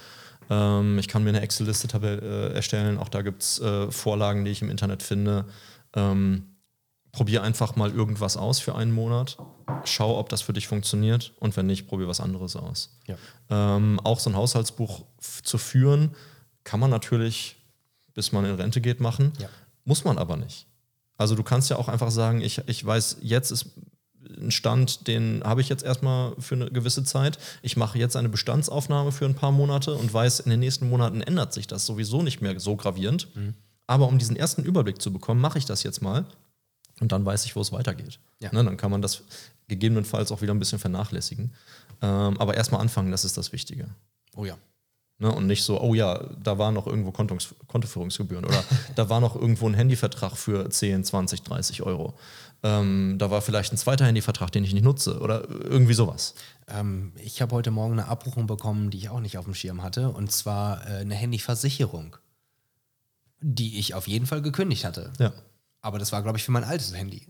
Ähm, 0.52 1.00
ich 1.00 1.08
kann 1.08 1.24
mir 1.24 1.30
eine 1.30 1.42
Excel-Liste 1.42 1.88
äh, 2.04 2.54
erstellen. 2.54 2.98
Auch 2.98 3.08
da 3.08 3.22
gibt 3.22 3.42
es 3.42 3.60
äh, 3.62 3.90
Vorlagen, 3.90 4.44
die 4.44 4.52
ich 4.52 4.62
im 4.62 4.70
Internet 4.70 5.02
finde. 5.02 5.46
Ähm, 5.96 6.58
probier 7.14 7.42
einfach 7.42 7.78
mal 7.78 7.90
irgendwas 7.90 8.36
aus 8.36 8.60
für 8.60 8.76
einen 8.76 8.92
Monat. 8.92 9.38
Schau, 9.86 10.20
ob 10.20 10.28
das 10.28 10.42
für 10.42 10.52
dich 10.52 10.68
funktioniert. 10.68 11.34
Und 11.40 11.56
wenn 11.56 11.68
nicht, 11.68 11.88
probier 11.88 12.08
was 12.08 12.20
anderes 12.20 12.58
aus. 12.58 12.98
Ja. 13.08 13.16
Ähm, 13.50 14.00
auch 14.04 14.20
so 14.20 14.30
ein 14.30 14.36
Haushaltsbuch 14.36 15.06
zu 15.42 15.58
führen, 15.58 16.16
kann 16.66 16.82
man 16.82 16.90
natürlich, 16.90 17.56
bis 18.14 18.34
man 18.34 18.44
in 18.44 18.56
Rente 18.56 18.82
geht, 18.82 19.00
machen. 19.00 19.32
Ja. 19.40 19.48
Muss 19.86 20.04
man 20.04 20.18
aber 20.18 20.36
nicht. 20.36 20.68
Also 21.18 21.36
du 21.36 21.44
kannst 21.44 21.70
ja 21.70 21.78
auch 21.78 21.88
einfach 21.88 22.12
sagen, 22.12 22.42
ich, 22.42 22.58
ich 22.68 22.86
weiß, 22.86 23.18
jetzt 23.22 23.52
ist 23.52 23.68
einen 24.38 24.52
Stand, 24.52 25.08
den 25.08 25.42
habe 25.44 25.62
ich 25.62 25.70
jetzt 25.70 25.84
erstmal 25.84 26.34
für 26.40 26.56
eine 26.56 26.72
gewisse 26.72 27.04
Zeit. 27.04 27.38
Ich 27.62 27.78
mache 27.78 27.98
jetzt 27.98 28.16
eine 28.16 28.30
Bestandsaufnahme 28.30 29.12
für 29.12 29.26
ein 29.26 29.36
paar 29.36 29.52
Monate 29.52 29.94
und 29.94 30.14
weiß, 30.14 30.42
in 30.42 30.50
den 30.50 30.60
nächsten 30.60 30.90
Monaten 30.90 31.22
ändert 31.22 31.54
sich 31.54 31.68
das 31.68 31.86
sowieso 31.86 32.22
nicht 32.22 32.42
mehr 32.42 32.60
so 32.60 32.76
gravierend. 32.76 33.28
Mhm. 33.36 33.54
Aber 33.88 34.08
um 34.08 34.18
diesen 34.18 34.36
ersten 34.36 34.64
Überblick 34.64 35.02
zu 35.02 35.12
bekommen, 35.12 35.42
mache 35.42 35.58
ich 35.58 35.66
das 35.66 35.84
jetzt 35.84 36.02
mal 36.02 36.26
und 37.02 37.12
dann 37.12 37.26
weiß 37.26 37.46
ich, 37.46 37.56
wo 37.56 37.62
es 37.62 37.72
weitergeht. 37.72 38.20
Ja. 38.40 38.54
Ne, 38.54 38.64
dann 38.64 38.78
kann 38.78 38.92
man 38.92 39.02
das 39.02 39.24
gegebenenfalls 39.68 40.32
auch 40.32 40.42
wieder 40.42 40.54
ein 40.54 40.60
bisschen 40.60 40.80
vernachlässigen. 40.80 41.54
Ähm, 42.02 42.38
aber 42.40 42.56
erstmal 42.56 42.82
anfangen, 42.82 43.12
das 43.12 43.26
ist 43.26 43.38
das 43.38 43.52
Wichtige. 43.52 43.90
Oh 44.36 44.46
ja. 44.46 44.58
Ne, 45.18 45.32
und 45.32 45.46
nicht 45.46 45.64
so, 45.64 45.80
oh 45.80 45.94
ja, 45.94 46.24
da 46.42 46.58
waren 46.58 46.74
noch 46.74 46.88
irgendwo 46.88 47.12
Kontos, 47.12 47.54
Kontoführungsgebühren 47.68 48.46
oder 48.46 48.64
da 48.96 49.10
war 49.10 49.20
noch 49.20 49.36
irgendwo 49.36 49.68
ein 49.68 49.74
Handyvertrag 49.74 50.38
für 50.38 50.70
10, 50.70 51.04
20, 51.04 51.44
30 51.44 51.84
Euro. 51.84 52.14
Ähm, 52.64 53.16
da 53.18 53.32
war 53.32 53.42
vielleicht 53.42 53.74
ein 53.74 53.78
zweiter 53.78 54.06
Handyvertrag, 54.06 54.52
den 54.52 54.64
ich 54.64 54.74
nicht 54.74 54.84
nutze 54.84 55.20
oder 55.20 55.50
irgendwie 55.50 55.96
sowas. 55.96 56.36
Ähm, 56.68 57.12
ich 57.16 57.42
habe 57.42 57.56
heute 57.56 57.72
Morgen 57.72 57.94
eine 57.94 58.08
Abbuchung 58.08 58.46
bekommen, 58.46 58.92
die 58.92 59.00
ich 59.00 59.10
auch 59.10 59.20
nicht 59.20 59.38
auf 59.38 59.46
dem 59.46 59.56
Schirm 59.56 59.82
hatte, 59.82 60.10
und 60.10 60.32
zwar 60.32 60.86
äh, 60.88 60.98
eine 60.98 61.16
Handyversicherung, 61.16 62.18
die 63.40 63.80
ich 63.80 63.96
auf 63.96 64.08
jeden 64.08 64.28
Fall 64.28 64.44
gekündigt 64.44 64.86
hatte. 64.86 65.12
Ja. 65.18 65.34
Aber 65.82 65.98
das 65.98 66.12
war, 66.12 66.22
glaube 66.22 66.38
ich, 66.38 66.44
für 66.44 66.52
mein 66.52 66.64
altes 66.64 66.96
Handy. 66.96 67.28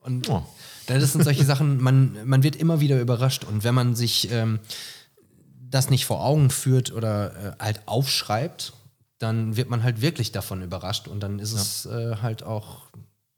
Und 0.00 0.28
oh. 0.28 0.44
das 0.86 1.12
sind 1.12 1.24
solche 1.24 1.44
Sachen, 1.46 1.82
man, 1.82 2.28
man 2.28 2.42
wird 2.42 2.56
immer 2.56 2.80
wieder 2.80 3.00
überrascht. 3.00 3.44
Und 3.44 3.64
wenn 3.64 3.74
man 3.74 3.96
sich 3.96 4.30
ähm, 4.30 4.60
das 5.58 5.90
nicht 5.90 6.04
vor 6.04 6.24
Augen 6.24 6.50
führt 6.50 6.92
oder 6.92 7.56
äh, 7.58 7.64
halt 7.64 7.80
aufschreibt, 7.86 8.74
dann 9.18 9.56
wird 9.56 9.70
man 9.70 9.82
halt 9.82 10.02
wirklich 10.02 10.32
davon 10.32 10.62
überrascht 10.62 11.08
und 11.08 11.20
dann 11.20 11.38
ist 11.38 11.54
ja. 11.54 11.60
es 11.60 11.86
äh, 11.86 12.16
halt 12.20 12.42
auch 12.42 12.82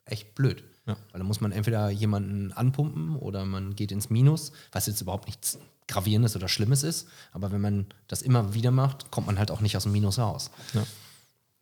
echt 0.04 0.35
blöd. 0.35 0.64
Ja. 0.88 0.97
Weil 1.12 1.18
dann 1.18 1.26
muss 1.26 1.42
man 1.42 1.52
entweder 1.52 1.90
jemanden 1.90 2.50
anpumpen 2.52 3.16
oder 3.16 3.45
man 3.45 3.76
geht 3.76 3.92
ins 3.92 4.09
Minus, 4.09 4.52
was 4.73 4.87
jetzt 4.87 5.02
überhaupt 5.02 5.26
nichts 5.26 5.59
Gravierendes 5.87 6.35
oder 6.35 6.49
Schlimmes 6.49 6.83
ist. 6.83 7.09
Aber 7.33 7.52
wenn 7.52 7.61
man 7.61 7.87
das 8.09 8.23
immer 8.23 8.54
wieder 8.54 8.71
macht, 8.71 9.11
kommt 9.11 9.26
man 9.26 9.38
halt 9.38 9.50
auch 9.50 9.61
nicht 9.61 9.76
aus 9.76 9.83
dem 9.83 9.92
Minus 9.92 10.18
raus. 10.18 10.50
Ja. 10.73 10.87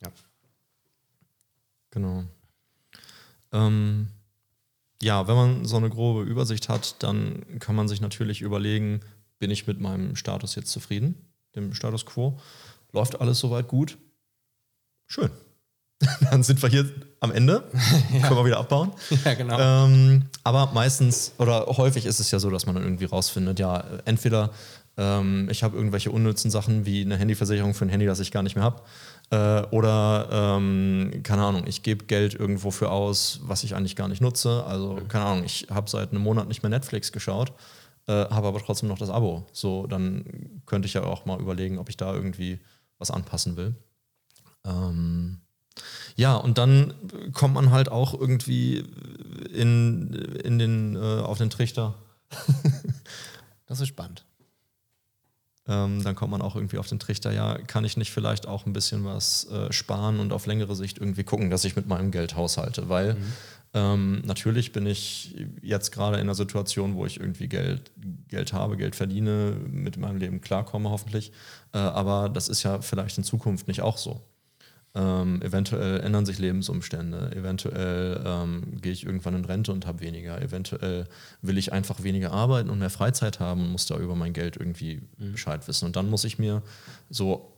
ja. 0.04 0.12
Genau. 1.90 2.24
Ähm, 3.52 4.08
ja, 5.02 5.26
wenn 5.26 5.34
man 5.34 5.64
so 5.64 5.76
eine 5.76 5.90
grobe 5.90 6.22
Übersicht 6.22 6.68
hat, 6.68 7.02
dann 7.02 7.58
kann 7.58 7.74
man 7.74 7.88
sich 7.88 8.00
natürlich 8.00 8.42
überlegen, 8.42 9.00
bin 9.40 9.50
ich 9.50 9.66
mit 9.66 9.80
meinem 9.80 10.14
Status 10.14 10.54
jetzt 10.54 10.70
zufrieden, 10.70 11.26
dem 11.56 11.74
Status 11.74 12.06
quo? 12.06 12.38
Läuft 12.92 13.20
alles 13.20 13.40
soweit 13.40 13.66
gut? 13.66 13.98
Schön. 15.06 15.30
dann 16.30 16.42
sind 16.42 16.62
wir 16.62 16.68
hier 16.68 16.90
am 17.20 17.32
Ende. 17.32 17.64
Können 18.22 18.36
wir 18.36 18.44
wieder 18.44 18.58
abbauen. 18.58 18.92
Ja, 19.24 19.34
genau. 19.34 19.58
Ähm, 19.58 20.24
aber 20.44 20.70
meistens 20.72 21.32
oder 21.38 21.66
häufig 21.66 22.06
ist 22.06 22.20
es 22.20 22.30
ja 22.30 22.38
so, 22.38 22.50
dass 22.50 22.66
man 22.66 22.74
dann 22.74 22.84
irgendwie 22.84 23.06
rausfindet, 23.06 23.58
ja, 23.58 23.82
entweder 24.04 24.50
ähm, 24.98 25.48
ich 25.50 25.62
habe 25.62 25.76
irgendwelche 25.76 26.10
unnützen 26.10 26.50
Sachen 26.50 26.86
wie 26.86 27.02
eine 27.02 27.16
Handyversicherung 27.16 27.74
für 27.74 27.84
ein 27.84 27.88
Handy, 27.88 28.06
das 28.06 28.20
ich 28.20 28.30
gar 28.30 28.42
nicht 28.42 28.56
mehr 28.56 28.64
habe. 28.64 28.82
Äh, 29.30 29.66
oder, 29.74 30.28
ähm, 30.30 31.20
keine 31.22 31.44
Ahnung, 31.44 31.64
ich 31.66 31.82
gebe 31.82 32.04
Geld 32.04 32.34
irgendwo 32.34 32.70
für 32.70 32.90
aus, 32.90 33.40
was 33.42 33.64
ich 33.64 33.74
eigentlich 33.74 33.96
gar 33.96 34.08
nicht 34.08 34.20
nutze. 34.20 34.64
Also, 34.64 35.00
keine 35.08 35.24
Ahnung, 35.24 35.44
ich 35.44 35.66
habe 35.70 35.90
seit 35.90 36.10
einem 36.12 36.22
Monat 36.22 36.48
nicht 36.48 36.62
mehr 36.62 36.70
Netflix 36.70 37.12
geschaut, 37.12 37.52
äh, 38.06 38.12
habe 38.12 38.48
aber 38.48 38.60
trotzdem 38.60 38.88
noch 38.88 38.98
das 38.98 39.10
Abo. 39.10 39.46
So, 39.52 39.86
dann 39.86 40.62
könnte 40.64 40.86
ich 40.86 40.94
ja 40.94 41.02
auch 41.02 41.26
mal 41.26 41.40
überlegen, 41.40 41.78
ob 41.78 41.88
ich 41.88 41.96
da 41.96 42.14
irgendwie 42.14 42.60
was 42.98 43.10
anpassen 43.10 43.56
will. 43.56 43.74
Ähm, 44.64 45.40
ja, 46.16 46.34
und 46.36 46.58
dann 46.58 46.94
kommt 47.32 47.54
man 47.54 47.70
halt 47.70 47.88
auch 47.90 48.14
irgendwie 48.14 48.84
in, 49.52 50.12
in 50.44 50.58
den, 50.58 50.96
äh, 50.96 50.98
auf 51.20 51.38
den 51.38 51.50
Trichter. 51.50 51.94
Das 53.68 53.80
ist 53.80 53.88
spannend. 53.88 54.24
Ähm, 55.68 56.04
dann 56.04 56.14
kommt 56.14 56.30
man 56.30 56.40
auch 56.40 56.54
irgendwie 56.54 56.78
auf 56.78 56.86
den 56.86 57.00
Trichter, 57.00 57.32
ja, 57.32 57.58
kann 57.58 57.84
ich 57.84 57.96
nicht 57.96 58.12
vielleicht 58.12 58.46
auch 58.46 58.64
ein 58.64 58.72
bisschen 58.72 59.04
was 59.04 59.50
äh, 59.50 59.72
sparen 59.72 60.20
und 60.20 60.32
auf 60.32 60.46
längere 60.46 60.76
Sicht 60.76 60.98
irgendwie 60.98 61.24
gucken, 61.24 61.50
dass 61.50 61.64
ich 61.64 61.74
mit 61.74 61.88
meinem 61.88 62.12
Geld 62.12 62.36
haushalte, 62.36 62.88
weil 62.88 63.14
Mhm. 63.14 63.32
ähm, 63.74 64.22
natürlich 64.24 64.70
bin 64.70 64.86
ich 64.86 65.34
jetzt 65.62 65.90
gerade 65.90 66.18
in 66.18 66.22
einer 66.22 66.36
Situation, 66.36 66.94
wo 66.94 67.04
ich 67.04 67.18
irgendwie 67.18 67.48
Geld, 67.48 67.90
Geld 68.28 68.52
habe, 68.52 68.76
Geld 68.76 68.94
verdiene, 68.94 69.56
mit 69.68 69.96
meinem 69.96 70.18
Leben 70.18 70.40
klarkomme 70.40 70.90
hoffentlich, 70.90 71.32
äh, 71.72 71.78
aber 71.78 72.28
das 72.28 72.48
ist 72.48 72.62
ja 72.62 72.80
vielleicht 72.80 73.18
in 73.18 73.24
Zukunft 73.24 73.66
nicht 73.66 73.80
auch 73.82 73.98
so. 73.98 74.20
Ähm, 74.98 75.42
eventuell 75.42 76.00
ändern 76.00 76.24
sich 76.24 76.38
Lebensumstände, 76.38 77.30
eventuell 77.36 78.22
ähm, 78.24 78.80
gehe 78.80 78.92
ich 78.92 79.04
irgendwann 79.04 79.34
in 79.34 79.44
Rente 79.44 79.70
und 79.70 79.86
habe 79.86 80.00
weniger, 80.00 80.40
eventuell 80.40 81.04
will 81.42 81.58
ich 81.58 81.70
einfach 81.70 82.02
weniger 82.02 82.32
arbeiten 82.32 82.70
und 82.70 82.78
mehr 82.78 82.88
Freizeit 82.88 83.38
haben 83.38 83.60
und 83.60 83.72
muss 83.72 83.84
da 83.84 83.98
über 83.98 84.16
mein 84.16 84.32
Geld 84.32 84.56
irgendwie 84.56 85.02
Bescheid 85.18 85.68
wissen. 85.68 85.84
Und 85.84 85.96
dann 85.96 86.08
muss 86.08 86.24
ich 86.24 86.38
mir 86.38 86.62
so 87.10 87.52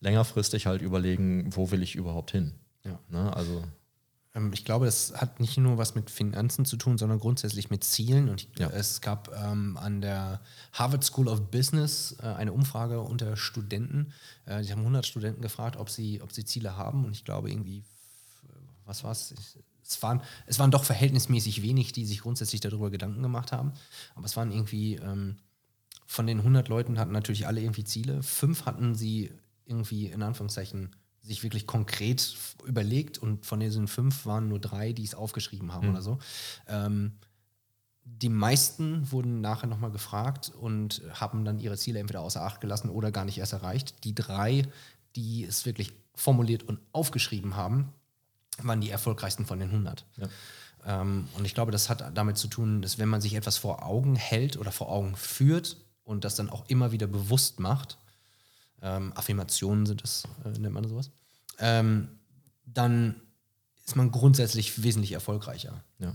längerfristig 0.00 0.66
halt 0.66 0.82
überlegen, 0.82 1.48
wo 1.56 1.70
will 1.70 1.82
ich 1.82 1.94
überhaupt 1.94 2.32
hin. 2.32 2.52
Ja. 2.84 2.98
Ne? 3.08 3.34
Also 3.34 3.64
Ich 4.52 4.64
glaube, 4.64 4.86
das 4.86 5.12
hat 5.14 5.38
nicht 5.38 5.56
nur 5.58 5.78
was 5.78 5.94
mit 5.94 6.10
Finanzen 6.10 6.64
zu 6.64 6.76
tun, 6.76 6.98
sondern 6.98 7.20
grundsätzlich 7.20 7.70
mit 7.70 7.84
Zielen. 7.84 8.28
Und 8.28 8.48
Ja. 8.58 8.68
es 8.68 9.00
gab 9.00 9.30
ähm, 9.32 9.76
an 9.76 10.00
der 10.00 10.40
Harvard 10.72 11.04
School 11.04 11.28
of 11.28 11.52
Business 11.52 12.16
äh, 12.20 12.26
eine 12.26 12.52
Umfrage 12.52 13.00
unter 13.00 13.36
Studenten. 13.36 14.12
Äh, 14.46 14.62
die 14.62 14.72
haben 14.72 14.80
100 14.80 15.06
Studenten 15.06 15.40
gefragt, 15.40 15.76
ob 15.76 15.88
sie, 15.88 16.20
ob 16.20 16.32
sie 16.32 16.44
Ziele 16.44 16.76
haben. 16.76 17.04
Und 17.04 17.12
ich 17.12 17.24
glaube, 17.24 17.48
irgendwie, 17.48 17.78
f- 17.78 18.42
was 18.86 19.04
war 19.04 19.12
es? 19.12 19.32
Es 19.86 20.02
waren, 20.02 20.20
es 20.46 20.58
waren 20.58 20.72
doch 20.72 20.82
verhältnismäßig 20.82 21.62
wenig, 21.62 21.92
die 21.92 22.04
sich 22.04 22.22
grundsätzlich 22.22 22.60
darüber 22.60 22.90
Gedanken 22.90 23.22
gemacht 23.22 23.52
haben. 23.52 23.72
Aber 24.16 24.24
es 24.26 24.36
waren 24.36 24.50
irgendwie, 24.50 24.96
ähm, 24.96 25.36
von 26.06 26.26
den 26.26 26.38
100 26.38 26.66
Leuten 26.68 26.98
hatten 26.98 27.12
natürlich 27.12 27.46
alle 27.46 27.60
irgendwie 27.60 27.84
Ziele. 27.84 28.20
Fünf 28.24 28.66
hatten 28.66 28.96
sie 28.96 29.30
irgendwie 29.64 30.06
in 30.06 30.22
Anführungszeichen 30.22 30.96
sich 31.24 31.42
wirklich 31.42 31.66
konkret 31.66 32.36
überlegt 32.66 33.18
und 33.18 33.46
von 33.46 33.60
diesen 33.60 33.88
fünf 33.88 34.26
waren 34.26 34.48
nur 34.48 34.58
drei, 34.58 34.92
die 34.92 35.04
es 35.04 35.14
aufgeschrieben 35.14 35.72
haben 35.72 35.90
oder 35.90 36.02
so. 36.02 36.18
Ähm, 36.68 37.12
die 38.04 38.28
meisten 38.28 39.10
wurden 39.10 39.40
nachher 39.40 39.66
nochmal 39.66 39.90
gefragt 39.90 40.52
und 40.60 41.02
haben 41.14 41.44
dann 41.44 41.58
ihre 41.58 41.78
Ziele 41.78 41.98
entweder 41.98 42.20
außer 42.20 42.42
Acht 42.42 42.60
gelassen 42.60 42.90
oder 42.90 43.10
gar 43.10 43.24
nicht 43.24 43.38
erst 43.38 43.54
erreicht. 43.54 44.04
Die 44.04 44.14
drei, 44.14 44.68
die 45.16 45.44
es 45.44 45.64
wirklich 45.64 45.92
formuliert 46.14 46.62
und 46.62 46.80
aufgeschrieben 46.92 47.56
haben, 47.56 47.92
waren 48.62 48.82
die 48.82 48.90
erfolgreichsten 48.90 49.46
von 49.46 49.58
den 49.58 49.70
100. 49.70 50.04
Ähm, 50.86 51.28
und 51.36 51.46
ich 51.46 51.54
glaube, 51.54 51.72
das 51.72 51.88
hat 51.88 52.16
damit 52.16 52.36
zu 52.36 52.48
tun, 52.48 52.82
dass 52.82 52.98
wenn 52.98 53.08
man 53.08 53.22
sich 53.22 53.34
etwas 53.34 53.56
vor 53.56 53.84
Augen 53.84 54.16
hält 54.16 54.58
oder 54.58 54.70
vor 54.70 54.90
Augen 54.90 55.16
führt 55.16 55.78
und 56.04 56.24
das 56.24 56.34
dann 56.34 56.50
auch 56.50 56.68
immer 56.68 56.92
wieder 56.92 57.06
bewusst 57.06 57.58
macht, 57.58 57.96
ähm, 58.82 59.12
Affirmationen 59.14 59.86
sind 59.86 60.02
das, 60.02 60.24
äh, 60.44 60.58
nennt 60.58 60.74
man 60.74 60.86
sowas, 60.88 61.10
ähm, 61.58 62.08
dann 62.66 63.20
ist 63.86 63.96
man 63.96 64.10
grundsätzlich 64.10 64.82
wesentlich 64.82 65.12
erfolgreicher. 65.12 65.82
Ja. 65.98 66.14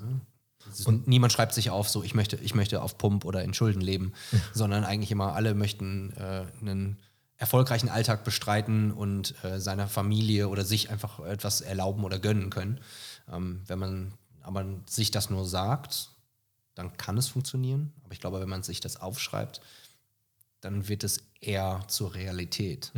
Ist- 0.72 0.88
niemand 1.08 1.32
schreibt 1.32 1.54
sich 1.54 1.70
auf, 1.70 1.90
so 1.90 2.04
ich 2.04 2.14
möchte, 2.16 2.36
ich 2.38 2.54
möchte 2.56 2.82
auf 2.82 2.98
Pump 2.98 3.26
oder 3.26 3.44
in 3.44 3.54
Schulden 3.54 3.82
leben, 3.82 4.14
sondern 4.54 4.84
eigentlich 4.84 5.12
immer 5.12 5.34
alle 5.34 5.54
möchten 5.54 6.12
äh, 6.14 6.46
einen 6.62 6.98
erfolgreichen 7.38 7.88
Alltag 7.90 8.24
bestreiten 8.26 8.92
und 8.92 9.34
äh, 9.46 9.60
seiner 9.62 9.88
Familie 9.88 10.50
oder 10.50 10.66
sich 10.66 10.90
einfach 10.90 11.20
etwas 11.22 11.62
erlauben 11.62 12.04
oder 12.04 12.20
gönnen 12.20 12.50
können. 12.50 12.82
Ähm, 13.32 13.62
wenn 13.68 13.80
man 13.80 14.14
aber 14.42 14.66
sich 14.88 15.12
das 15.12 15.30
nur 15.30 15.48
sagt, 15.48 16.12
dann 16.76 16.98
kann 16.98 17.18
es 17.18 17.28
funktionieren. 17.30 17.94
Aber 18.04 18.14
ich 18.14 18.20
glaube, 18.20 18.42
wenn 18.42 18.50
man 18.50 18.64
sich 18.64 18.80
das 18.82 18.98
aufschreibt, 18.98 19.62
dann 20.62 20.88
wird 20.88 21.04
es 21.04 21.22
eher 21.42 21.82
zur 21.88 22.14
Realität. 22.16 22.92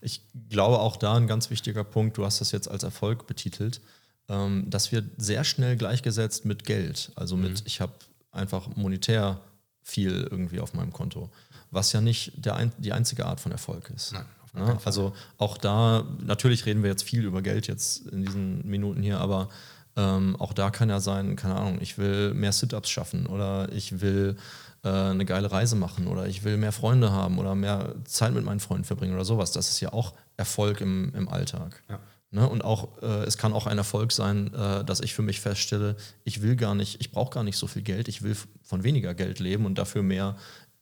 Ich 0.00 0.22
glaube 0.48 0.78
auch 0.78 0.96
da 0.96 1.14
ein 1.14 1.26
ganz 1.26 1.50
wichtiger 1.50 1.84
Punkt, 1.84 2.16
du 2.16 2.24
hast 2.24 2.40
das 2.40 2.52
jetzt 2.52 2.68
als 2.70 2.82
Erfolg 2.82 3.26
betitelt, 3.26 3.80
ähm, 4.28 4.64
das 4.68 4.92
wird 4.92 5.04
sehr 5.18 5.44
schnell 5.44 5.76
gleichgesetzt 5.76 6.44
mit 6.44 6.64
Geld. 6.64 7.12
Also 7.14 7.36
mit, 7.36 7.62
ich 7.66 7.80
habe 7.80 7.92
einfach 8.32 8.74
monetär 8.76 9.40
viel 9.82 10.26
irgendwie 10.30 10.60
auf 10.60 10.74
meinem 10.74 10.92
Konto, 10.92 11.30
was 11.70 11.92
ja 11.92 12.00
nicht 12.00 12.32
der 12.36 12.56
ein, 12.56 12.72
die 12.78 12.92
einzige 12.92 13.26
Art 13.26 13.40
von 13.40 13.52
Erfolg 13.52 13.90
ist. 13.94 14.12
Nein, 14.12 14.24
Ja, 14.56 14.66
Fall. 14.66 14.78
also 14.84 15.14
auch 15.38 15.58
da, 15.58 16.04
natürlich 16.24 16.66
reden 16.66 16.82
wir 16.82 16.90
jetzt 16.90 17.04
viel 17.04 17.24
über 17.24 17.42
Geld 17.42 17.66
jetzt 17.66 18.06
in 18.06 18.24
diesen 18.24 18.66
Minuten 18.66 19.02
hier, 19.02 19.20
aber 19.20 19.48
ähm, 19.96 20.36
auch 20.36 20.52
da 20.52 20.70
kann 20.70 20.88
ja 20.88 21.00
sein, 21.00 21.36
keine 21.36 21.56
Ahnung, 21.56 21.78
ich 21.80 21.98
will 21.98 22.34
mehr 22.34 22.52
Sit-ups 22.52 22.90
schaffen 22.90 23.26
oder 23.26 23.72
ich 23.72 24.00
will 24.00 24.36
äh, 24.84 24.88
eine 24.88 25.24
geile 25.24 25.50
Reise 25.50 25.74
machen 25.74 26.06
oder 26.06 26.26
ich 26.26 26.44
will 26.44 26.58
mehr 26.58 26.72
Freunde 26.72 27.12
haben 27.12 27.38
oder 27.38 27.54
mehr 27.54 27.94
Zeit 28.04 28.34
mit 28.34 28.44
meinen 28.44 28.60
Freunden 28.60 28.84
verbringen 28.84 29.14
oder 29.14 29.24
sowas. 29.24 29.52
Das 29.52 29.68
ist 29.68 29.80
ja 29.80 29.92
auch 29.92 30.14
Erfolg 30.36 30.80
im, 30.80 31.14
im 31.14 31.28
Alltag. 31.28 31.82
Ja. 31.88 31.98
Ne? 32.30 32.46
Und 32.48 32.62
auch, 32.62 33.02
äh, 33.02 33.24
es 33.24 33.38
kann 33.38 33.54
auch 33.54 33.66
ein 33.66 33.78
Erfolg 33.78 34.12
sein, 34.12 34.52
äh, 34.52 34.84
dass 34.84 35.00
ich 35.00 35.14
für 35.14 35.22
mich 35.22 35.40
feststelle, 35.40 35.96
ich 36.24 36.42
will 36.42 36.56
gar 36.56 36.74
nicht, 36.74 37.00
ich 37.00 37.10
brauche 37.10 37.30
gar 37.30 37.44
nicht 37.44 37.56
so 37.56 37.66
viel 37.66 37.82
Geld, 37.82 38.08
ich 38.08 38.22
will 38.22 38.36
von 38.62 38.84
weniger 38.84 39.14
Geld 39.14 39.38
leben 39.38 39.64
und 39.64 39.78
dafür 39.78 40.02
mehr 40.02 40.36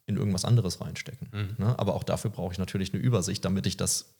in 0.06 0.16
irgendwas 0.16 0.44
anderes 0.44 0.80
reinstecken. 0.80 1.54
Ne? 1.56 1.78
Aber 1.78 1.94
auch 1.94 2.02
dafür 2.02 2.30
brauche 2.30 2.52
ich 2.52 2.58
natürlich 2.58 2.92
eine 2.92 3.02
Übersicht, 3.02 3.44
damit 3.44 3.66
ich 3.66 3.76
das 3.76 4.14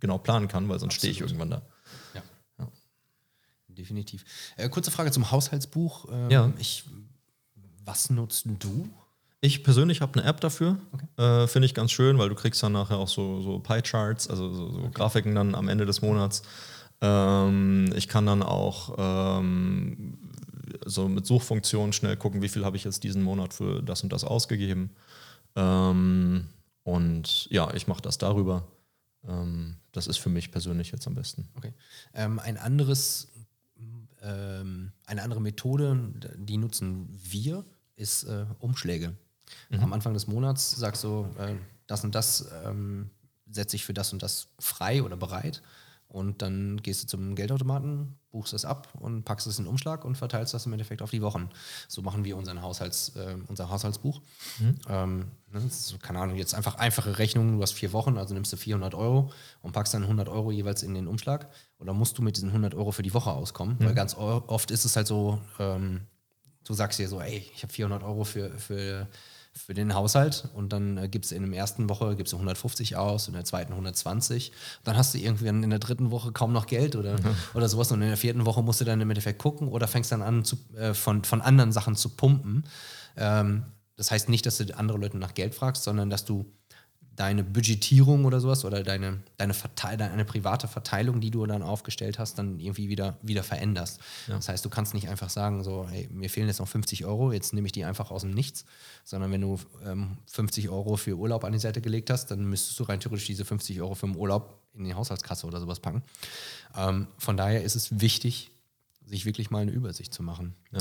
genau 0.00 0.18
planen 0.18 0.48
kann, 0.48 0.68
weil 0.68 0.80
sonst 0.80 0.94
stehe 0.94 1.12
ich 1.12 1.20
irgendwann 1.20 1.50
da. 1.50 1.62
Ja. 2.14 2.22
Definitiv. 3.76 4.24
Äh, 4.56 4.68
kurze 4.68 4.90
Frage 4.90 5.10
zum 5.10 5.30
Haushaltsbuch. 5.30 6.06
Ähm, 6.10 6.30
Ja. 6.30 6.52
Ich, 6.58 6.84
was 7.84 8.10
nutzt 8.10 8.46
du? 8.58 8.88
Ich 9.42 9.64
persönlich 9.64 10.02
habe 10.02 10.18
eine 10.20 10.28
App 10.28 10.40
dafür. 10.40 10.78
Äh, 11.16 11.46
Finde 11.46 11.64
ich 11.66 11.74
ganz 11.74 11.92
schön, 11.92 12.18
weil 12.18 12.28
du 12.28 12.34
kriegst 12.34 12.62
dann 12.62 12.72
nachher 12.72 12.98
auch 12.98 13.08
so, 13.08 13.40
so 13.40 13.58
Pie-Charts, 13.58 14.28
also 14.28 14.52
so, 14.52 14.70
so 14.70 14.90
Grafiken 14.92 15.34
dann 15.34 15.54
am 15.54 15.68
Ende 15.68 15.86
des 15.86 16.02
Monats. 16.02 16.42
Ähm, 17.00 17.90
ich 17.96 18.06
kann 18.08 18.26
dann 18.26 18.42
auch 18.42 18.94
ähm, 18.98 20.18
so 20.84 21.08
mit 21.08 21.24
Suchfunktionen 21.26 21.94
schnell 21.94 22.16
gucken, 22.16 22.42
wie 22.42 22.48
viel 22.50 22.64
habe 22.66 22.76
ich 22.76 22.84
jetzt 22.84 23.02
diesen 23.02 23.22
Monat 23.22 23.54
für 23.54 23.82
das 23.82 24.02
und 24.02 24.12
das 24.12 24.24
ausgegeben. 24.24 24.90
Ähm, 25.56 26.48
und 26.82 27.46
ja, 27.50 27.72
ich 27.72 27.86
mache 27.86 28.02
das 28.02 28.18
darüber. 28.18 28.66
Ähm, 29.26 29.76
das 29.92 30.06
ist 30.06 30.18
für 30.18 30.28
mich 30.28 30.50
persönlich 30.52 30.92
jetzt 30.92 31.06
am 31.06 31.14
besten. 31.14 31.48
Okay. 31.56 31.72
Ähm, 32.14 32.38
ein 32.38 32.56
anderes, 32.58 33.29
ähm, 34.22 34.92
eine 35.06 35.22
andere 35.22 35.40
Methode, 35.40 36.12
die 36.36 36.56
nutzen 36.56 37.08
wir, 37.22 37.64
ist 37.96 38.24
äh, 38.24 38.46
Umschläge. 38.58 39.14
Am 39.70 39.92
Anfang 39.92 40.14
des 40.14 40.26
Monats 40.26 40.70
sagst 40.70 41.04
du, 41.04 41.28
äh, 41.38 41.56
das 41.86 42.04
und 42.04 42.14
das 42.14 42.50
ähm, 42.64 43.10
setze 43.50 43.76
ich 43.76 43.84
für 43.84 43.94
das 43.94 44.12
und 44.12 44.22
das 44.22 44.48
frei 44.58 45.02
oder 45.02 45.16
bereit. 45.16 45.62
Und 46.10 46.42
dann 46.42 46.78
gehst 46.82 47.04
du 47.04 47.06
zum 47.06 47.36
Geldautomaten, 47.36 48.16
buchst 48.32 48.52
es 48.52 48.64
ab 48.64 48.88
und 48.98 49.24
packst 49.24 49.46
es 49.46 49.58
in 49.58 49.64
den 49.64 49.70
Umschlag 49.70 50.04
und 50.04 50.16
verteilst 50.16 50.52
das 50.52 50.66
im 50.66 50.72
Endeffekt 50.72 51.02
auf 51.02 51.10
die 51.10 51.22
Wochen. 51.22 51.50
So 51.86 52.02
machen 52.02 52.24
wir 52.24 52.36
unseren 52.36 52.62
Haushalts, 52.62 53.14
äh, 53.14 53.36
unser 53.46 53.70
Haushaltsbuch. 53.70 54.20
Ähm, 54.88 55.26
ne, 55.52 55.60
so, 55.68 55.98
keine 55.98 56.18
Ahnung, 56.18 56.34
jetzt 56.34 56.54
einfach 56.54 56.74
einfache 56.74 57.18
Rechnungen, 57.18 57.56
du 57.56 57.62
hast 57.62 57.74
vier 57.74 57.92
Wochen, 57.92 58.18
also 58.18 58.34
nimmst 58.34 58.52
du 58.52 58.56
400 58.56 58.92
Euro 58.94 59.30
und 59.62 59.70
packst 59.70 59.94
dann 59.94 60.02
100 60.02 60.28
Euro 60.28 60.50
jeweils 60.50 60.82
in 60.82 60.94
den 60.94 61.06
Umschlag. 61.06 61.48
Oder 61.78 61.92
musst 61.92 62.18
du 62.18 62.22
mit 62.22 62.36
diesen 62.36 62.48
100 62.48 62.74
Euro 62.74 62.90
für 62.90 63.02
die 63.02 63.14
Woche 63.14 63.30
auskommen? 63.30 63.76
Weil 63.78 63.94
ganz 63.94 64.16
oft 64.16 64.72
ist 64.72 64.84
es 64.84 64.96
halt 64.96 65.06
so, 65.06 65.40
ähm, 65.60 66.00
du 66.64 66.74
sagst 66.74 66.98
dir 66.98 67.08
so, 67.08 67.20
ey, 67.20 67.48
ich 67.54 67.62
habe 67.62 67.72
400 67.72 68.02
Euro 68.02 68.24
für, 68.24 68.50
für, 68.58 69.06
für 69.52 69.74
den 69.74 69.94
Haushalt 69.94 70.48
und 70.54 70.72
dann 70.72 70.96
äh, 70.96 71.08
gibst 71.08 71.30
du 71.30 71.34
in 71.34 71.50
der 71.50 71.58
ersten 71.58 71.88
Woche 71.88 72.14
gibst 72.16 72.32
du 72.32 72.36
150 72.36 72.96
aus, 72.96 73.28
in 73.28 73.34
der 73.34 73.44
zweiten 73.44 73.72
120. 73.72 74.52
Dann 74.84 74.96
hast 74.96 75.14
du 75.14 75.18
irgendwann 75.18 75.62
in 75.62 75.70
der 75.70 75.78
dritten 75.78 76.10
Woche 76.10 76.32
kaum 76.32 76.52
noch 76.52 76.66
Geld 76.66 76.96
oder, 76.96 77.16
oder 77.54 77.68
sowas 77.68 77.90
und 77.92 78.00
in 78.02 78.08
der 78.08 78.16
vierten 78.16 78.46
Woche 78.46 78.62
musst 78.62 78.80
du 78.80 78.84
dann 78.84 79.00
im 79.00 79.10
Endeffekt 79.10 79.38
gucken 79.38 79.68
oder 79.68 79.88
fängst 79.88 80.12
dann 80.12 80.22
an, 80.22 80.44
zu, 80.44 80.56
äh, 80.76 80.94
von, 80.94 81.24
von 81.24 81.40
anderen 81.40 81.72
Sachen 81.72 81.96
zu 81.96 82.10
pumpen. 82.10 82.64
Ähm, 83.16 83.64
das 83.96 84.10
heißt 84.10 84.28
nicht, 84.28 84.46
dass 84.46 84.56
du 84.56 84.76
andere 84.76 84.98
Leute 84.98 85.18
nach 85.18 85.34
Geld 85.34 85.54
fragst, 85.54 85.82
sondern 85.82 86.10
dass 86.10 86.24
du 86.24 86.52
deine 87.20 87.44
Budgetierung 87.44 88.24
oder 88.24 88.40
sowas 88.40 88.64
oder 88.64 88.82
deine, 88.82 89.20
deine, 89.36 89.52
Verteil 89.52 89.98
deine 89.98 90.24
private 90.24 90.68
Verteilung, 90.68 91.20
die 91.20 91.30
du 91.30 91.44
dann 91.44 91.62
aufgestellt 91.62 92.18
hast, 92.18 92.38
dann 92.38 92.58
irgendwie 92.58 92.88
wieder, 92.88 93.18
wieder 93.20 93.42
veränderst. 93.42 94.00
Ja. 94.26 94.36
Das 94.36 94.48
heißt, 94.48 94.64
du 94.64 94.70
kannst 94.70 94.94
nicht 94.94 95.10
einfach 95.10 95.28
sagen, 95.28 95.62
so, 95.62 95.86
hey, 95.90 96.08
mir 96.10 96.30
fehlen 96.30 96.46
jetzt 96.46 96.60
noch 96.60 96.68
50 96.68 97.04
Euro, 97.04 97.30
jetzt 97.30 97.52
nehme 97.52 97.66
ich 97.66 97.72
die 97.72 97.84
einfach 97.84 98.10
aus 98.10 98.22
dem 98.22 98.30
Nichts, 98.30 98.64
sondern 99.04 99.30
wenn 99.32 99.42
du 99.42 99.60
ähm, 99.84 100.16
50 100.28 100.70
Euro 100.70 100.96
für 100.96 101.14
Urlaub 101.14 101.44
an 101.44 101.52
die 101.52 101.58
Seite 101.58 101.82
gelegt 101.82 102.08
hast, 102.08 102.30
dann 102.30 102.46
müsstest 102.46 102.80
du 102.80 102.84
rein 102.84 103.00
theoretisch 103.00 103.26
diese 103.26 103.44
50 103.44 103.82
Euro 103.82 103.94
für 103.94 104.06
den 104.06 104.16
Urlaub 104.16 104.58
in 104.72 104.84
die 104.84 104.94
Haushaltskasse 104.94 105.46
oder 105.46 105.60
sowas 105.60 105.78
packen. 105.78 106.02
Ähm, 106.74 107.06
von 107.18 107.36
daher 107.36 107.62
ist 107.62 107.74
es 107.74 108.00
wichtig, 108.00 108.50
sich 109.04 109.26
wirklich 109.26 109.50
mal 109.50 109.60
eine 109.60 109.72
Übersicht 109.72 110.14
zu 110.14 110.22
machen. 110.22 110.54
Ja. 110.72 110.80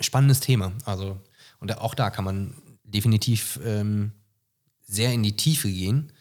Spannendes 0.00 0.40
Thema. 0.40 0.72
Also, 0.84 1.20
und 1.60 1.78
auch 1.78 1.94
da 1.94 2.10
kann 2.10 2.24
man 2.24 2.54
definitiv 2.82 3.60
ähm, 3.64 4.10
sehr 4.84 5.12
in 5.12 5.22
die 5.22 5.36
Tiefe 5.36 5.70
gehen. 5.70 6.12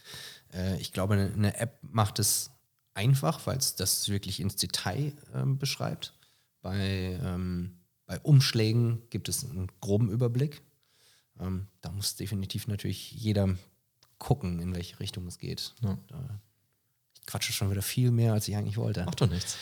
Äh, 0.54 0.80
ich 0.80 0.94
glaube, 0.94 1.16
eine 1.16 1.58
App 1.58 1.78
macht 1.82 2.20
es 2.20 2.52
einfach, 2.94 3.46
weil 3.48 3.58
es 3.58 3.76
das 3.76 4.10
wirklich 4.10 4.40
ins 4.40 4.56
Detail 4.56 5.14
äh, 5.34 5.46
beschreibt. 5.46 6.14
Bei, 6.62 7.20
ähm, 7.22 7.78
bei 8.06 8.20
Umschlägen 8.20 9.02
gibt 9.10 9.30
es 9.30 9.44
einen 9.44 9.68
groben 9.82 10.10
Überblick. 10.10 10.62
Ähm, 11.40 11.68
da 11.82 11.92
muss 11.92 12.16
definitiv 12.16 12.68
natürlich 12.68 13.12
jeder 13.12 13.56
gucken, 14.18 14.60
in 14.60 14.74
welche 14.74 15.00
Richtung 15.00 15.28
es 15.28 15.38
geht. 15.38 15.74
Ja. 15.82 15.98
ich 17.14 17.26
quatsche 17.26 17.52
schon 17.52 17.70
wieder 17.72 17.82
viel 17.82 18.12
mehr, 18.12 18.34
als 18.34 18.48
ich 18.48 18.56
eigentlich 18.56 18.78
wollte. 18.78 19.04
Macht 19.04 19.20
doch 19.20 19.30
nichts. 19.30 19.58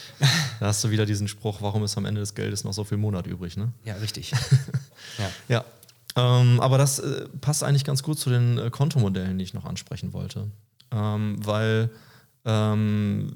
da 0.59 0.67
hast 0.67 0.83
du 0.83 0.91
wieder 0.91 1.05
diesen 1.05 1.27
Spruch, 1.27 1.61
warum 1.61 1.83
ist 1.83 1.97
am 1.97 2.05
Ende 2.05 2.21
des 2.21 2.35
Geldes 2.35 2.63
noch 2.63 2.73
so 2.73 2.83
viel 2.83 2.97
Monat 2.97 3.25
übrig, 3.25 3.57
ne? 3.57 3.71
Ja, 3.83 3.95
richtig. 3.95 4.31
ja. 5.17 5.31
ja. 5.47 5.65
Ähm, 6.15 6.59
aber 6.59 6.77
das 6.77 6.99
äh, 6.99 7.27
passt 7.39 7.63
eigentlich 7.63 7.85
ganz 7.85 8.03
gut 8.03 8.19
zu 8.19 8.29
den 8.29 8.57
äh, 8.57 8.69
Kontomodellen, 8.69 9.37
die 9.37 9.43
ich 9.43 9.53
noch 9.53 9.65
ansprechen 9.65 10.13
wollte. 10.13 10.49
Ähm, 10.91 11.37
weil 11.45 11.89
ähm, 12.45 13.33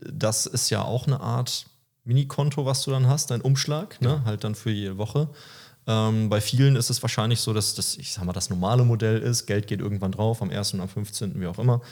das 0.00 0.46
ist 0.46 0.70
ja 0.70 0.82
auch 0.82 1.06
eine 1.06 1.20
Art 1.20 1.66
Minikonto, 2.04 2.66
was 2.66 2.82
du 2.82 2.90
dann 2.90 3.06
hast, 3.06 3.30
dein 3.30 3.40
Umschlag, 3.40 4.00
ne? 4.00 4.08
ja. 4.08 4.16
ne? 4.16 4.24
halt 4.24 4.44
dann 4.44 4.54
für 4.54 4.70
jede 4.70 4.98
Woche. 4.98 5.28
Ähm, 5.86 6.28
bei 6.28 6.40
vielen 6.40 6.76
ist 6.76 6.90
es 6.90 7.02
wahrscheinlich 7.02 7.40
so, 7.40 7.52
dass 7.52 7.74
das, 7.74 7.96
ich 7.96 8.12
sag 8.12 8.24
mal, 8.24 8.32
das 8.32 8.50
normale 8.50 8.84
Modell 8.84 9.18
ist, 9.18 9.46
Geld 9.46 9.66
geht 9.66 9.80
irgendwann 9.80 10.12
drauf, 10.12 10.42
am 10.42 10.50
1. 10.50 10.74
und 10.74 10.80
am 10.80 10.88
15., 10.88 11.40
wie 11.40 11.46
auch 11.46 11.58
immer. 11.58 11.78
Mhm. 11.78 11.82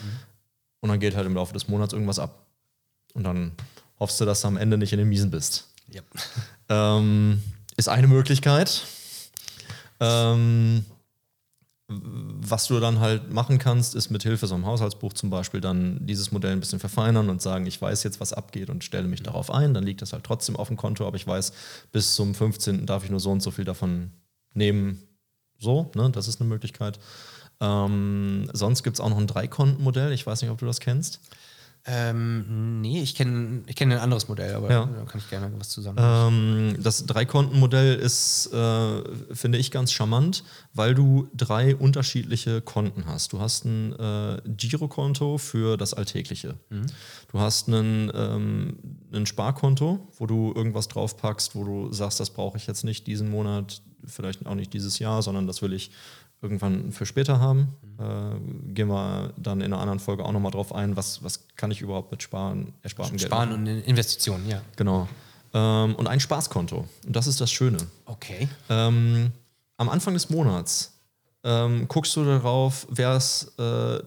Und 0.81 0.89
dann 0.89 0.99
geht 0.99 1.15
halt 1.15 1.25
im 1.25 1.35
Laufe 1.35 1.53
des 1.53 1.67
Monats 1.67 1.93
irgendwas 1.93 2.19
ab. 2.19 2.45
Und 3.13 3.23
dann 3.23 3.51
hoffst 3.99 4.19
du, 4.21 4.25
dass 4.25 4.41
du 4.41 4.47
am 4.47 4.57
Ende 4.57 4.77
nicht 4.77 4.93
in 4.93 4.99
den 4.99 5.09
Miesen 5.09 5.29
bist. 5.29 5.67
Yep. 5.93 6.05
Ähm, 6.69 7.43
ist 7.75 7.89
eine 7.89 8.07
Möglichkeit. 8.07 8.85
Ähm, 10.01 10.85
was 11.87 12.67
du 12.67 12.79
dann 12.79 12.99
halt 12.99 13.31
machen 13.31 13.57
kannst, 13.57 13.95
ist 13.95 14.09
mit 14.09 14.23
Hilfe 14.23 14.47
so 14.47 14.55
einem 14.55 14.65
Haushaltsbuch 14.65 15.13
zum 15.13 15.29
Beispiel 15.29 15.61
dann 15.61 16.05
dieses 16.05 16.31
Modell 16.31 16.53
ein 16.53 16.59
bisschen 16.59 16.79
verfeinern 16.79 17.29
und 17.29 17.41
sagen, 17.41 17.65
ich 17.65 17.81
weiß 17.81 18.03
jetzt, 18.03 18.19
was 18.19 18.33
abgeht 18.33 18.69
und 18.69 18.83
stelle 18.83 19.07
mich 19.07 19.21
mhm. 19.21 19.25
darauf 19.25 19.51
ein. 19.51 19.73
Dann 19.73 19.83
liegt 19.83 20.01
das 20.01 20.13
halt 20.13 20.23
trotzdem 20.23 20.55
auf 20.55 20.67
dem 20.67 20.77
Konto, 20.77 21.05
aber 21.05 21.17
ich 21.17 21.27
weiß, 21.27 21.53
bis 21.91 22.15
zum 22.15 22.33
15. 22.33 22.85
darf 22.85 23.03
ich 23.03 23.09
nur 23.09 23.19
so 23.19 23.31
und 23.31 23.41
so 23.41 23.51
viel 23.51 23.65
davon 23.65 24.11
nehmen. 24.53 25.03
So, 25.59 25.91
ne? 25.95 26.09
das 26.11 26.27
ist 26.27 26.41
eine 26.41 26.49
Möglichkeit. 26.49 26.99
Ähm, 27.59 28.49
sonst 28.53 28.83
gibt 28.83 28.95
es 28.95 29.01
auch 29.01 29.09
noch 29.09 29.19
ein 29.19 29.27
Dreikontenmodell. 29.27 30.11
Ich 30.13 30.25
weiß 30.25 30.41
nicht, 30.41 30.51
ob 30.51 30.57
du 30.57 30.65
das 30.65 30.79
kennst. 30.79 31.19
Ähm, 31.85 32.81
nee, 32.81 33.01
ich 33.01 33.15
kenne 33.15 33.63
ich 33.65 33.75
kenn 33.75 33.91
ein 33.91 33.97
anderes 33.97 34.27
Modell, 34.27 34.53
aber 34.53 34.69
ja. 34.69 34.85
da 34.85 35.03
kann 35.05 35.19
ich 35.19 35.29
gerne 35.29 35.51
was 35.57 35.69
zusammen. 35.69 35.97
Ähm, 35.99 36.75
das 36.81 37.07
Dreikontenmodell 37.07 37.95
ist, 37.95 38.53
äh, 38.53 39.01
finde 39.33 39.57
ich, 39.57 39.71
ganz 39.71 39.91
charmant, 39.91 40.43
weil 40.73 40.93
du 40.93 41.27
drei 41.33 41.75
unterschiedliche 41.75 42.61
Konten 42.61 43.07
hast. 43.07 43.33
Du 43.33 43.39
hast 43.39 43.65
ein 43.65 43.93
äh, 43.93 44.41
Girokonto 44.45 45.39
für 45.39 45.75
das 45.75 45.95
Alltägliche. 45.95 46.55
Mhm. 46.69 46.85
Du 47.31 47.39
hast 47.39 47.67
einen, 47.67 48.11
ähm, 48.13 48.77
ein 49.11 49.25
Sparkonto, 49.25 50.07
wo 50.19 50.27
du 50.27 50.53
irgendwas 50.55 50.87
draufpackst, 50.87 51.55
wo 51.55 51.63
du 51.63 51.91
sagst, 51.91 52.19
das 52.19 52.29
brauche 52.29 52.57
ich 52.57 52.67
jetzt 52.67 52.83
nicht 52.83 53.07
diesen 53.07 53.31
Monat, 53.31 53.81
vielleicht 54.05 54.45
auch 54.45 54.55
nicht 54.55 54.73
dieses 54.73 54.99
Jahr, 54.99 55.23
sondern 55.23 55.47
das 55.47 55.63
will 55.63 55.73
ich 55.73 55.91
irgendwann 56.41 56.91
für 56.91 57.05
später 57.05 57.39
haben. 57.39 57.69
Äh, 57.99 58.73
gehen 58.73 58.87
wir 58.87 59.33
dann 59.37 59.61
in 59.61 59.73
einer 59.73 59.81
anderen 59.81 59.99
Folge 59.99 60.25
auch 60.25 60.31
nochmal 60.31 60.51
drauf 60.51 60.73
ein, 60.73 60.95
was, 60.95 61.23
was 61.23 61.47
kann 61.55 61.71
ich 61.71 61.81
überhaupt 61.81 62.11
mit 62.11 62.23
Sparen, 62.23 62.73
ersparten 62.81 63.17
Geld 63.17 63.29
Sparen 63.29 63.51
und 63.51 63.67
Investitionen, 63.67 64.47
ja. 64.47 64.61
Genau. 64.75 65.07
Ähm, 65.53 65.95
und 65.95 66.07
ein 66.07 66.19
Spaßkonto. 66.19 66.87
Und 67.05 67.15
das 67.15 67.27
ist 67.27 67.41
das 67.41 67.51
Schöne. 67.51 67.77
Okay. 68.05 68.47
Ähm, 68.69 69.31
am 69.77 69.89
Anfang 69.89 70.13
des 70.13 70.29
Monats 70.29 70.93
ähm, 71.43 71.87
guckst 71.87 72.15
du 72.15 72.23
darauf, 72.23 72.87
wer 72.89 73.17
ist 73.17 73.53
äh, 73.59 73.99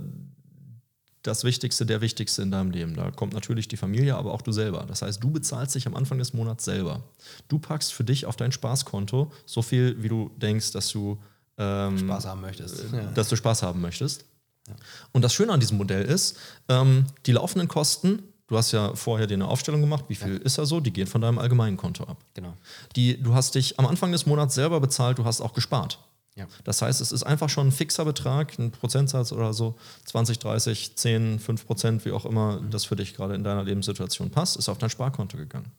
das 1.22 1.44
Wichtigste, 1.44 1.86
der 1.86 2.00
Wichtigste 2.00 2.42
in 2.42 2.50
deinem 2.50 2.70
Leben. 2.70 2.94
Da 2.94 3.10
kommt 3.10 3.32
natürlich 3.32 3.66
die 3.66 3.76
Familie, 3.76 4.16
aber 4.16 4.32
auch 4.32 4.42
du 4.42 4.52
selber. 4.52 4.84
Das 4.86 5.02
heißt, 5.02 5.22
du 5.22 5.30
bezahlst 5.30 5.74
dich 5.74 5.86
am 5.86 5.96
Anfang 5.96 6.18
des 6.18 6.34
Monats 6.34 6.64
selber. 6.64 7.02
Du 7.48 7.58
packst 7.58 7.92
für 7.92 8.04
dich 8.04 8.26
auf 8.26 8.36
dein 8.36 8.52
Spaßkonto 8.52 9.32
so 9.46 9.62
viel, 9.62 10.02
wie 10.02 10.08
du 10.08 10.30
denkst, 10.36 10.72
dass 10.72 10.90
du 10.90 11.18
ähm, 11.58 11.98
Spaß 11.98 12.26
haben 12.26 12.40
möchtest. 12.40 12.92
Äh, 12.92 13.12
dass 13.14 13.28
du 13.28 13.36
Spaß 13.36 13.62
haben 13.62 13.80
möchtest. 13.80 14.24
Ja. 14.68 14.74
Und 15.12 15.22
das 15.22 15.34
Schöne 15.34 15.52
an 15.52 15.60
diesem 15.60 15.76
Modell 15.76 16.04
ist, 16.04 16.36
ähm, 16.68 17.06
die 17.26 17.32
laufenden 17.32 17.68
Kosten, 17.68 18.22
du 18.46 18.56
hast 18.56 18.72
ja 18.72 18.94
vorher 18.94 19.26
dir 19.26 19.34
eine 19.34 19.48
Aufstellung 19.48 19.80
gemacht, 19.80 20.04
wie 20.08 20.14
viel 20.14 20.34
ja. 20.34 20.42
ist 20.42 20.58
da 20.58 20.66
so, 20.66 20.80
die 20.80 20.92
gehen 20.92 21.06
von 21.06 21.20
deinem 21.20 21.38
allgemeinen 21.38 21.76
Konto 21.76 22.04
ab. 22.04 22.24
Genau. 22.34 22.54
Die, 22.96 23.22
du 23.22 23.34
hast 23.34 23.54
dich 23.54 23.78
am 23.78 23.86
Anfang 23.86 24.12
des 24.12 24.26
Monats 24.26 24.54
selber 24.54 24.80
bezahlt, 24.80 25.18
du 25.18 25.24
hast 25.24 25.40
auch 25.40 25.52
gespart. 25.52 25.98
Ja. 26.36 26.46
Das 26.64 26.82
heißt, 26.82 27.00
es 27.00 27.12
ist 27.12 27.22
einfach 27.22 27.48
schon 27.48 27.68
ein 27.68 27.72
fixer 27.72 28.04
Betrag, 28.04 28.58
ein 28.58 28.72
Prozentsatz 28.72 29.30
oder 29.30 29.52
so, 29.52 29.76
20, 30.06 30.40
30, 30.40 30.96
10, 30.96 31.38
5 31.38 31.66
Prozent, 31.66 32.04
wie 32.04 32.10
auch 32.10 32.24
immer 32.24 32.60
mhm. 32.60 32.70
das 32.70 32.84
für 32.84 32.96
dich 32.96 33.14
gerade 33.14 33.34
in 33.34 33.44
deiner 33.44 33.62
Lebenssituation 33.62 34.30
passt, 34.30 34.56
ist 34.56 34.68
auf 34.68 34.78
dein 34.78 34.90
Sparkonto 34.90 35.36
gegangen. 35.36 35.70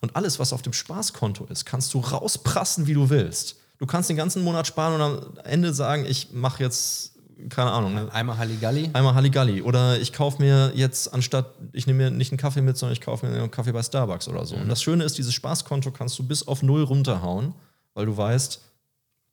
Und 0.00 0.14
alles, 0.14 0.38
was 0.38 0.52
auf 0.52 0.62
dem 0.62 0.72
Spaßkonto 0.72 1.46
ist, 1.46 1.64
kannst 1.64 1.94
du 1.94 2.00
rausprassen, 2.00 2.86
wie 2.86 2.94
du 2.94 3.10
willst. 3.10 3.56
Du 3.82 3.86
kannst 3.88 4.08
den 4.08 4.16
ganzen 4.16 4.44
Monat 4.44 4.68
sparen 4.68 4.94
und 4.94 5.00
am 5.02 5.38
Ende 5.42 5.74
sagen, 5.74 6.06
ich 6.06 6.32
mache 6.32 6.62
jetzt, 6.62 7.18
keine 7.48 7.72
Ahnung. 7.72 7.94
Ne? 7.94 8.08
Einmal 8.12 8.38
Halligalli. 8.38 8.90
Einmal 8.92 9.16
Halligalli. 9.16 9.60
Oder 9.60 9.98
ich 9.98 10.12
kaufe 10.12 10.40
mir 10.40 10.70
jetzt, 10.76 11.12
anstatt, 11.12 11.56
ich 11.72 11.88
nehme 11.88 12.04
mir 12.04 12.10
nicht 12.12 12.30
einen 12.30 12.38
Kaffee 12.38 12.62
mit, 12.62 12.78
sondern 12.78 12.92
ich 12.92 13.00
kaufe 13.00 13.26
mir 13.26 13.36
einen 13.36 13.50
Kaffee 13.50 13.72
bei 13.72 13.82
Starbucks 13.82 14.28
oder 14.28 14.46
so. 14.46 14.54
Mhm. 14.54 14.62
Und 14.62 14.68
das 14.68 14.84
Schöne 14.84 15.02
ist, 15.02 15.18
dieses 15.18 15.34
Spaßkonto 15.34 15.90
kannst 15.90 16.16
du 16.16 16.22
bis 16.22 16.46
auf 16.46 16.62
null 16.62 16.84
runterhauen, 16.84 17.54
weil 17.94 18.06
du 18.06 18.16
weißt, 18.16 18.60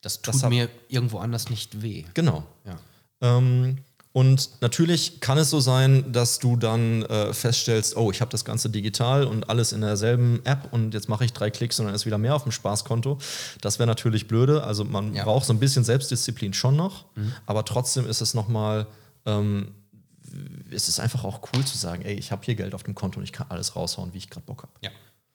das 0.02 0.20
tut 0.24 0.34
das 0.34 0.50
mir 0.50 0.68
irgendwo 0.88 1.20
anders 1.20 1.52
nicht 1.52 1.84
weh. 1.84 2.06
Genau. 2.16 2.44
Ja. 2.66 2.80
Ähm, 3.22 3.78
und 4.12 4.62
natürlich 4.62 5.22
kann 5.22 5.38
es 5.38 5.52
so 5.52 5.60
sein, 5.60 6.12
dass 6.12 6.40
du 6.40 6.56
dann 6.56 7.04
äh, 7.04 7.32
feststellst, 7.32 7.96
oh, 7.96 8.10
ich 8.10 8.22
habe 8.22 8.32
das 8.32 8.44
Ganze 8.44 8.72
digital 8.72 9.26
und 9.26 9.50
alles 9.50 9.72
in 9.72 9.82
derselben 9.82 10.44
App 10.46 10.74
und 10.74 10.96
jetzt 10.96 11.10
mache 11.10 11.26
ich 11.26 11.34
drei 11.34 11.52
Klicks 11.52 11.80
und 11.80 11.86
dann 11.86 11.94
ist 11.94 12.08
wieder 12.08 12.18
mehr 12.18 12.36
auf 12.36 12.42
dem 12.42 12.52
Spaßkonto. 12.52 13.20
Das 13.62 13.78
wäre 13.78 13.86
natürlich 13.86 14.28
blöde. 14.28 14.64
Also 14.64 14.84
man 14.84 15.14
ja. 15.14 15.24
braucht 15.24 15.46
so 15.46 15.54
ein 15.54 15.60
bisschen 15.60 15.84
Selbstdisziplin 15.84 16.54
schon 16.54 16.76
noch, 16.76 17.06
mhm. 17.16 17.34
aber 17.46 17.66
trotzdem 17.66 18.08
ist 18.08 18.22
es 18.22 18.34
nochmal, 18.34 18.88
ähm, 19.28 19.76
ist 20.72 20.90
es 20.90 21.00
einfach 21.00 21.24
auch 21.24 21.42
cool 21.54 21.64
zu 21.64 21.78
sagen, 21.78 22.02
ey, 22.02 22.16
ich 22.16 22.32
habe 22.32 22.44
hier 22.44 22.56
Geld 22.56 22.74
auf 22.74 22.82
dem 22.82 22.96
Konto 22.96 23.20
und 23.20 23.26
ich 23.26 23.32
kann 23.32 23.46
alles 23.50 23.76
raushauen, 23.76 24.14
wie 24.14 24.18
ich 24.18 24.32
gerade 24.32 24.46
Bock 24.46 24.64
habe. 24.64 24.72
Ja, 24.82 24.90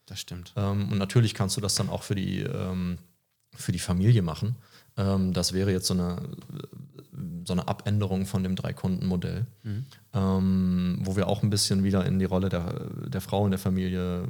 das 0.06 0.18
stimmt. 0.18 0.52
Ähm, 0.56 0.90
und 0.90 0.98
natürlich 0.98 1.34
kannst 1.34 1.56
du 1.56 1.60
das 1.60 1.76
dann 1.76 1.88
auch 1.88 2.02
für 2.02 2.16
die, 2.16 2.40
ähm, 2.40 2.98
für 3.54 3.70
die 3.70 3.78
Familie 3.78 4.22
machen. 4.22 4.56
Ähm, 4.96 5.32
das 5.32 5.52
wäre 5.52 5.72
jetzt 5.72 5.86
so 5.86 5.94
eine 5.94 6.18
so 7.46 7.52
eine 7.52 7.68
Abänderung 7.68 8.26
von 8.26 8.42
dem 8.42 8.56
Drei-Kunden-Modell, 8.56 9.46
mhm. 9.62 9.84
ähm, 10.12 10.98
wo 11.00 11.16
wir 11.16 11.28
auch 11.28 11.42
ein 11.42 11.50
bisschen 11.50 11.84
wieder 11.84 12.04
in 12.06 12.18
die 12.18 12.24
Rolle 12.24 12.48
der, 12.48 12.88
der 13.06 13.20
Frau 13.20 13.44
in 13.44 13.50
der 13.50 13.60
Familie, 13.60 14.26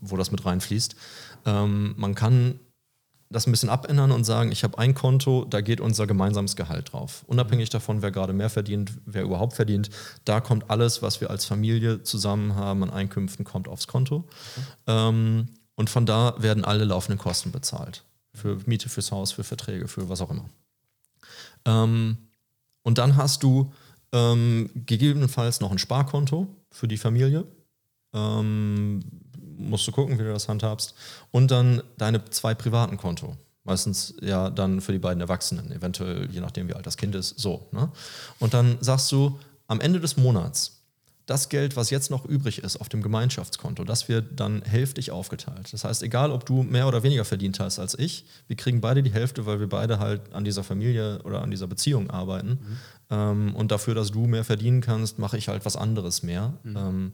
wo 0.00 0.16
das 0.16 0.30
mit 0.30 0.44
reinfließt. 0.44 0.96
Ähm, 1.44 1.94
man 1.96 2.14
kann 2.14 2.60
das 3.28 3.46
ein 3.46 3.50
bisschen 3.50 3.68
abändern 3.68 4.12
und 4.12 4.24
sagen, 4.24 4.52
ich 4.52 4.62
habe 4.62 4.78
ein 4.78 4.94
Konto, 4.94 5.44
da 5.44 5.60
geht 5.60 5.80
unser 5.80 6.06
gemeinsames 6.06 6.54
Gehalt 6.54 6.92
drauf. 6.92 7.24
Unabhängig 7.26 7.70
davon, 7.70 8.00
wer 8.00 8.12
gerade 8.12 8.32
mehr 8.32 8.50
verdient, 8.50 8.92
wer 9.04 9.24
überhaupt 9.24 9.54
verdient, 9.54 9.90
da 10.24 10.40
kommt 10.40 10.70
alles, 10.70 11.02
was 11.02 11.20
wir 11.20 11.30
als 11.30 11.44
Familie 11.44 12.02
zusammen 12.02 12.54
haben 12.54 12.84
an 12.84 12.90
Einkünften, 12.90 13.44
kommt 13.44 13.68
aufs 13.68 13.88
Konto. 13.88 14.18
Mhm. 14.18 14.62
Ähm, 14.86 15.48
und 15.74 15.90
von 15.90 16.06
da 16.06 16.34
werden 16.38 16.64
alle 16.64 16.84
laufenden 16.84 17.18
Kosten 17.18 17.50
bezahlt. 17.50 18.04
Für 18.36 18.58
Miete, 18.66 18.88
fürs 18.88 19.10
Haus, 19.10 19.32
für 19.32 19.44
Verträge, 19.44 19.88
für 19.88 20.08
was 20.08 20.20
auch 20.20 20.30
immer. 20.30 20.48
Ähm, 21.64 22.18
und 22.82 22.98
dann 22.98 23.16
hast 23.16 23.42
du 23.42 23.72
ähm, 24.12 24.70
gegebenenfalls 24.74 25.60
noch 25.60 25.72
ein 25.72 25.78
Sparkonto 25.78 26.46
für 26.70 26.86
die 26.86 26.98
Familie. 26.98 27.44
Ähm, 28.12 29.00
musst 29.58 29.86
du 29.88 29.92
gucken, 29.92 30.18
wie 30.18 30.22
du 30.22 30.32
das 30.32 30.48
handhabst. 30.48 30.94
Und 31.30 31.50
dann 31.50 31.82
deine 31.98 32.24
zwei 32.26 32.54
privaten 32.54 32.96
Konto. 32.96 33.36
Meistens 33.64 34.14
ja 34.20 34.50
dann 34.50 34.80
für 34.80 34.92
die 34.92 34.98
beiden 34.98 35.20
Erwachsenen, 35.20 35.72
eventuell 35.72 36.30
je 36.30 36.40
nachdem, 36.40 36.68
wie 36.68 36.74
alt 36.74 36.86
das 36.86 36.96
Kind 36.96 37.14
ist. 37.16 37.40
So. 37.40 37.66
Ne? 37.72 37.90
Und 38.38 38.54
dann 38.54 38.78
sagst 38.80 39.10
du, 39.10 39.40
am 39.66 39.80
Ende 39.80 39.98
des 39.98 40.16
Monats 40.16 40.75
das 41.26 41.48
Geld, 41.48 41.74
was 41.74 41.90
jetzt 41.90 42.10
noch 42.10 42.24
übrig 42.24 42.62
ist 42.62 42.80
auf 42.80 42.88
dem 42.88 43.02
Gemeinschaftskonto, 43.02 43.82
das 43.82 44.08
wird 44.08 44.38
dann 44.38 44.62
hälftig 44.62 45.10
aufgeteilt. 45.10 45.72
Das 45.72 45.82
heißt, 45.82 46.04
egal 46.04 46.30
ob 46.30 46.46
du 46.46 46.62
mehr 46.62 46.86
oder 46.86 47.02
weniger 47.02 47.24
verdient 47.24 47.58
hast 47.58 47.80
als 47.80 47.98
ich, 47.98 48.24
wir 48.46 48.56
kriegen 48.56 48.80
beide 48.80 49.02
die 49.02 49.12
Hälfte, 49.12 49.44
weil 49.44 49.58
wir 49.58 49.68
beide 49.68 49.98
halt 49.98 50.32
an 50.32 50.44
dieser 50.44 50.62
Familie 50.62 51.20
oder 51.24 51.42
an 51.42 51.50
dieser 51.50 51.66
Beziehung 51.66 52.10
arbeiten. 52.10 52.50
Mhm. 52.50 52.76
Ähm, 53.10 53.56
und 53.56 53.72
dafür, 53.72 53.94
dass 53.94 54.12
du 54.12 54.26
mehr 54.26 54.44
verdienen 54.44 54.80
kannst, 54.80 55.18
mache 55.18 55.36
ich 55.36 55.48
halt 55.48 55.64
was 55.64 55.76
anderes 55.76 56.22
mehr. 56.22 56.54
Mhm. 56.62 56.76
Ähm, 56.76 57.12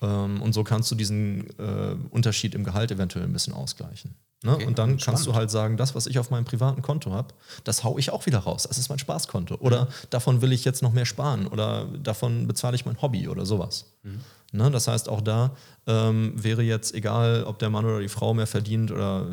und 0.00 0.52
so 0.52 0.64
kannst 0.64 0.90
du 0.90 0.94
diesen 0.94 1.48
äh, 1.58 1.96
Unterschied 2.10 2.54
im 2.54 2.64
Gehalt 2.64 2.90
eventuell 2.90 3.24
ein 3.24 3.32
bisschen 3.32 3.54
ausgleichen. 3.54 4.14
Ne? 4.44 4.56
Okay, 4.56 4.66
und 4.66 4.78
dann 4.78 4.90
spannend. 4.90 5.04
kannst 5.04 5.26
du 5.26 5.34
halt 5.34 5.50
sagen, 5.50 5.78
das, 5.78 5.94
was 5.94 6.06
ich 6.06 6.18
auf 6.18 6.30
meinem 6.30 6.44
privaten 6.44 6.82
Konto 6.82 7.10
habe, 7.12 7.28
das 7.64 7.82
haue 7.82 7.98
ich 7.98 8.10
auch 8.10 8.26
wieder 8.26 8.40
raus. 8.40 8.64
Das 8.68 8.76
ist 8.76 8.90
mein 8.90 8.98
Spaßkonto. 8.98 9.56
Oder 9.56 9.86
mhm. 9.86 9.88
davon 10.10 10.42
will 10.42 10.52
ich 10.52 10.66
jetzt 10.66 10.82
noch 10.82 10.92
mehr 10.92 11.06
sparen. 11.06 11.46
Oder 11.46 11.86
davon 12.02 12.46
bezahle 12.46 12.74
ich 12.74 12.84
mein 12.84 13.00
Hobby 13.00 13.26
oder 13.28 13.46
sowas. 13.46 13.96
Mhm. 14.02 14.20
Ne? 14.52 14.70
Das 14.70 14.86
heißt, 14.86 15.08
auch 15.08 15.22
da 15.22 15.56
ähm, 15.86 16.32
wäre 16.36 16.62
jetzt 16.62 16.94
egal, 16.94 17.44
ob 17.44 17.58
der 17.58 17.70
Mann 17.70 17.86
oder 17.86 18.00
die 18.00 18.08
Frau 18.08 18.34
mehr 18.34 18.46
verdient 18.46 18.90
oder 18.90 19.26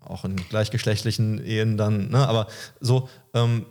auch 0.00 0.24
in 0.24 0.36
gleichgeschlechtlichen 0.36 1.44
Ehen 1.44 1.76
dann, 1.76 2.08
ne? 2.10 2.26
aber 2.26 2.46
so 2.80 3.08
ähm, 3.32 3.66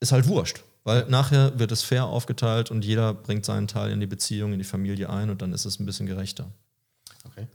ist 0.00 0.12
halt 0.12 0.26
wurscht. 0.28 0.62
Weil 0.84 1.06
nachher 1.08 1.58
wird 1.58 1.72
es 1.72 1.82
fair 1.82 2.04
aufgeteilt 2.04 2.70
und 2.70 2.84
jeder 2.84 3.14
bringt 3.14 3.44
seinen 3.44 3.66
Teil 3.66 3.90
in 3.90 4.00
die 4.00 4.06
Beziehung, 4.06 4.52
in 4.52 4.58
die 4.58 4.64
Familie 4.64 5.08
ein 5.08 5.30
und 5.30 5.40
dann 5.40 5.52
ist 5.52 5.64
es 5.64 5.80
ein 5.80 5.86
bisschen 5.86 6.06
gerechter. 6.06 6.50
Okay. 7.24 7.46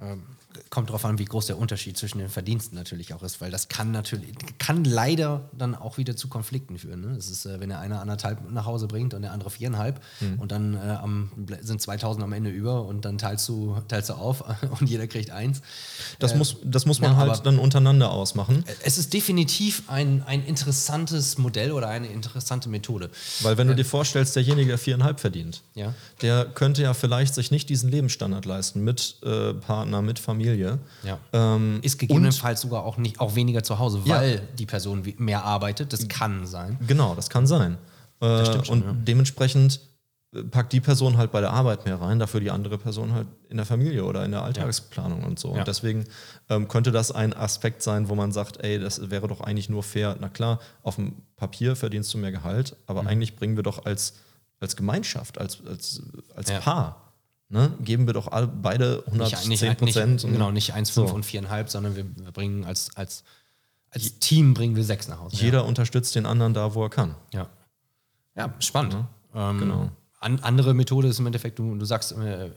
Ähm, 0.00 0.22
kommt 0.70 0.88
darauf 0.88 1.04
an, 1.04 1.18
wie 1.18 1.24
groß 1.24 1.46
der 1.46 1.58
Unterschied 1.58 1.96
zwischen 1.96 2.18
den 2.18 2.28
Verdiensten 2.28 2.76
natürlich 2.76 3.14
auch 3.14 3.22
ist, 3.22 3.40
weil 3.40 3.50
das 3.50 3.68
kann 3.68 3.90
natürlich, 3.90 4.32
kann 4.58 4.84
leider 4.84 5.48
dann 5.52 5.74
auch 5.74 5.98
wieder 5.98 6.16
zu 6.16 6.28
Konflikten 6.28 6.78
führen. 6.78 7.00
Ne? 7.00 7.12
Das 7.14 7.28
ist, 7.28 7.46
äh, 7.46 7.60
wenn 7.60 7.68
der 7.68 7.80
eine 7.80 8.00
anderthalb 8.00 8.50
nach 8.50 8.66
Hause 8.66 8.86
bringt 8.86 9.14
und 9.14 9.22
der 9.22 9.32
andere 9.32 9.50
viereinhalb 9.50 10.00
mhm. 10.20 10.38
und 10.38 10.52
dann 10.52 10.74
äh, 10.74 10.78
am, 10.78 11.30
sind 11.60 11.80
2000 11.80 12.24
am 12.24 12.32
Ende 12.32 12.50
über 12.50 12.84
und 12.84 13.04
dann 13.04 13.18
teilst 13.18 13.48
du, 13.48 13.76
teilst 13.88 14.10
du 14.10 14.14
auf 14.14 14.44
und 14.80 14.88
jeder 14.88 15.06
kriegt 15.06 15.30
eins. 15.30 15.62
Das, 16.18 16.32
äh, 16.32 16.36
muss, 16.36 16.56
das 16.64 16.86
muss 16.86 17.00
man 17.00 17.12
ja, 17.12 17.16
halt 17.16 17.46
dann 17.46 17.58
untereinander 17.58 18.10
ausmachen. 18.10 18.64
Es 18.84 18.98
ist 18.98 19.12
definitiv 19.12 19.84
ein, 19.88 20.22
ein 20.24 20.44
interessantes 20.44 21.38
Modell 21.38 21.72
oder 21.72 21.88
eine 21.88 22.08
interessante 22.08 22.68
Methode. 22.68 23.10
Weil 23.40 23.56
wenn 23.58 23.68
du 23.68 23.74
dir 23.74 23.84
vorstellst, 23.84 24.36
derjenige, 24.36 24.68
der 24.68 24.78
viereinhalb 24.78 25.20
verdient, 25.20 25.62
ja. 25.74 25.94
der 26.22 26.44
könnte 26.44 26.82
ja 26.82 26.94
vielleicht 26.94 27.34
sich 27.34 27.50
nicht 27.50 27.68
diesen 27.68 27.90
Lebensstandard 27.90 28.44
leisten 28.44 28.82
mit 28.82 29.16
äh, 29.22 29.54
Partner, 29.54 30.02
mit 30.02 30.18
Familie 30.18 30.39
Familie. 30.40 30.78
Ja. 31.02 31.18
Ähm, 31.32 31.80
ist 31.82 31.98
gegebenenfalls 31.98 32.62
sogar 32.62 32.84
auch 32.84 32.96
nicht 32.96 33.20
auch 33.20 33.34
weniger 33.34 33.62
zu 33.62 33.78
Hause, 33.78 34.00
weil 34.06 34.34
ja. 34.34 34.40
die 34.58 34.66
Person 34.66 35.02
mehr 35.18 35.44
arbeitet. 35.44 35.92
Das 35.92 36.08
kann 36.08 36.46
sein. 36.46 36.78
Genau, 36.86 37.14
das 37.14 37.28
kann 37.30 37.46
sein. 37.46 37.78
Äh, 38.20 38.44
schon, 38.44 38.60
und 38.68 38.84
ja. 38.84 38.92
dementsprechend 38.92 39.80
äh, 40.34 40.42
packt 40.42 40.72
die 40.72 40.80
Person 40.80 41.16
halt 41.16 41.32
bei 41.32 41.40
der 41.40 41.52
Arbeit 41.52 41.84
mehr 41.84 42.00
rein, 42.00 42.18
dafür 42.18 42.40
die 42.40 42.50
andere 42.50 42.78
Person 42.78 43.12
halt 43.12 43.26
in 43.48 43.56
der 43.56 43.66
Familie 43.66 44.04
oder 44.04 44.24
in 44.24 44.30
der 44.30 44.42
Alltagsplanung 44.42 45.22
ja. 45.22 45.26
und 45.26 45.38
so. 45.38 45.48
Und 45.48 45.66
deswegen 45.66 46.04
ähm, 46.48 46.68
könnte 46.68 46.92
das 46.92 47.12
ein 47.12 47.32
Aspekt 47.32 47.82
sein, 47.82 48.08
wo 48.08 48.14
man 48.14 48.32
sagt, 48.32 48.62
ey, 48.62 48.78
das 48.78 49.10
wäre 49.10 49.28
doch 49.28 49.40
eigentlich 49.40 49.68
nur 49.68 49.82
fair. 49.82 50.16
Na 50.20 50.28
klar, 50.28 50.60
auf 50.82 50.96
dem 50.96 51.22
Papier 51.36 51.76
verdienst 51.76 52.12
du 52.14 52.18
mehr 52.18 52.32
Gehalt, 52.32 52.76
aber 52.86 53.02
mhm. 53.02 53.08
eigentlich 53.08 53.36
bringen 53.36 53.56
wir 53.56 53.62
doch 53.62 53.84
als, 53.84 54.14
als 54.60 54.76
Gemeinschaft, 54.76 55.38
als, 55.38 55.64
als, 55.66 56.02
als 56.34 56.50
Paar 56.60 57.09
ne, 57.50 57.72
geben 57.80 58.06
wir 58.06 58.14
doch 58.14 58.28
alle, 58.28 58.46
beide 58.46 59.04
110 59.06 59.76
Prozent. 59.76 60.22
Genau, 60.22 60.50
nicht 60.50 60.74
1,5 60.74 60.86
so. 60.86 61.04
und 61.06 61.24
4,5, 61.24 61.68
sondern 61.68 61.96
wir, 61.96 62.04
wir, 62.16 62.32
bringen 62.32 62.64
als, 62.64 62.96
als, 62.96 63.24
als 63.90 64.18
Team 64.18 64.54
bringen 64.54 64.76
wir 64.76 64.84
sechs 64.84 65.08
nach 65.08 65.20
Hause. 65.20 65.36
Jeder 65.36 65.58
ja. 65.58 65.64
unterstützt 65.64 66.14
den 66.14 66.26
anderen 66.26 66.54
da, 66.54 66.74
wo 66.74 66.84
er 66.84 66.90
kann. 66.90 67.14
Ja, 67.34 67.48
ja 68.36 68.54
spannend. 68.60 68.96
Ja, 69.34 69.50
ähm, 69.50 69.58
genau. 69.58 69.90
An, 70.20 70.38
andere 70.40 70.74
Methode 70.74 71.08
ist 71.08 71.18
im 71.18 71.26
Endeffekt, 71.26 71.58
du, 71.58 71.74
du 71.74 71.84
sagst, 71.84 72.12
äh, 72.12 72.50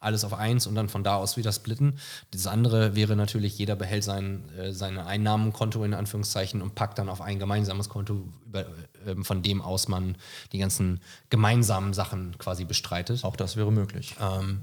alles 0.00 0.24
auf 0.24 0.32
eins 0.32 0.66
und 0.66 0.74
dann 0.74 0.88
von 0.88 1.04
da 1.04 1.16
aus 1.16 1.36
wieder 1.36 1.52
splitten. 1.52 1.98
Das 2.30 2.46
andere 2.46 2.96
wäre 2.96 3.16
natürlich, 3.16 3.56
jeder 3.58 3.76
behält 3.76 4.02
sein 4.02 4.48
äh, 4.58 4.72
seine 4.72 5.06
Einnahmenkonto 5.06 5.84
in 5.84 5.94
Anführungszeichen 5.94 6.62
und 6.62 6.74
packt 6.74 6.98
dann 6.98 7.08
auf 7.08 7.20
ein 7.20 7.38
gemeinsames 7.38 7.88
Konto, 7.88 8.24
über, 8.46 8.60
äh, 8.60 9.14
von 9.22 9.42
dem 9.42 9.60
aus 9.60 9.88
man 9.88 10.16
die 10.52 10.58
ganzen 10.58 11.00
gemeinsamen 11.28 11.92
Sachen 11.92 12.36
quasi 12.38 12.64
bestreitet. 12.64 13.24
Auch 13.24 13.36
das 13.36 13.56
wäre 13.56 13.70
möglich. 13.70 14.16
Ähm, 14.20 14.62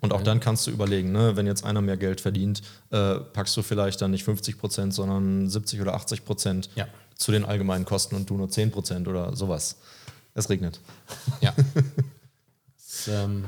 und 0.00 0.14
auch 0.14 0.22
dann 0.22 0.40
kannst 0.40 0.66
du 0.66 0.70
überlegen, 0.70 1.12
ne, 1.12 1.36
wenn 1.36 1.46
jetzt 1.46 1.62
einer 1.62 1.82
mehr 1.82 1.98
Geld 1.98 2.22
verdient, 2.22 2.62
äh, 2.90 3.16
packst 3.16 3.56
du 3.56 3.62
vielleicht 3.62 4.00
dann 4.00 4.10
nicht 4.10 4.24
50 4.24 4.58
Prozent, 4.58 4.94
sondern 4.94 5.48
70 5.48 5.80
oder 5.82 5.94
80 5.94 6.24
Prozent 6.24 6.70
ja. 6.74 6.88
zu 7.16 7.32
den 7.32 7.44
allgemeinen 7.44 7.84
Kosten 7.84 8.16
und 8.16 8.30
du 8.30 8.36
nur 8.36 8.48
10 8.48 8.70
Prozent 8.70 9.08
oder 9.08 9.36
sowas. 9.36 9.76
Es 10.34 10.48
regnet. 10.48 10.80
Ja. 11.42 11.54
das, 12.76 13.08
ähm, 13.08 13.44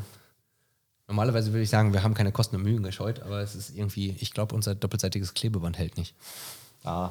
Normalerweise 1.08 1.52
würde 1.52 1.62
ich 1.62 1.70
sagen, 1.70 1.92
wir 1.92 2.02
haben 2.02 2.14
keine 2.14 2.32
Kosten 2.32 2.56
und 2.56 2.62
Mühen 2.62 2.82
gescheut, 2.82 3.20
aber 3.20 3.40
es 3.40 3.54
ist 3.54 3.76
irgendwie, 3.76 4.16
ich 4.20 4.32
glaube, 4.32 4.54
unser 4.54 4.74
doppelseitiges 4.74 5.34
Klebeband 5.34 5.78
hält 5.78 5.96
nicht. 5.96 6.14
Ah. 6.84 7.10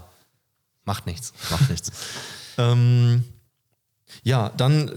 Macht 0.84 1.06
nichts. 1.06 1.34
Macht 1.52 1.70
nichts. 1.70 1.92
ähm, 2.58 3.24
ja, 4.24 4.50
dann 4.50 4.92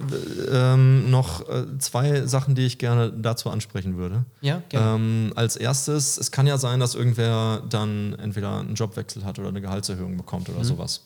ähm, 0.50 1.10
noch 1.10 1.48
äh, 1.48 1.78
zwei 1.78 2.26
Sachen, 2.26 2.54
die 2.54 2.66
ich 2.66 2.78
gerne 2.78 3.12
dazu 3.12 3.50
ansprechen 3.50 3.96
würde. 3.96 4.24
Ja, 4.40 4.62
gerne. 4.68 4.96
Ähm, 4.96 5.32
als 5.36 5.56
erstes, 5.56 6.18
es 6.18 6.30
kann 6.30 6.46
ja 6.46 6.58
sein, 6.58 6.80
dass 6.80 6.94
irgendwer 6.94 7.62
dann 7.68 8.14
entweder 8.18 8.58
einen 8.58 8.74
Jobwechsel 8.74 9.24
hat 9.24 9.38
oder 9.38 9.48
eine 9.48 9.60
Gehaltserhöhung 9.60 10.16
bekommt 10.16 10.48
oder 10.48 10.58
mhm. 10.58 10.64
sowas. 10.64 11.02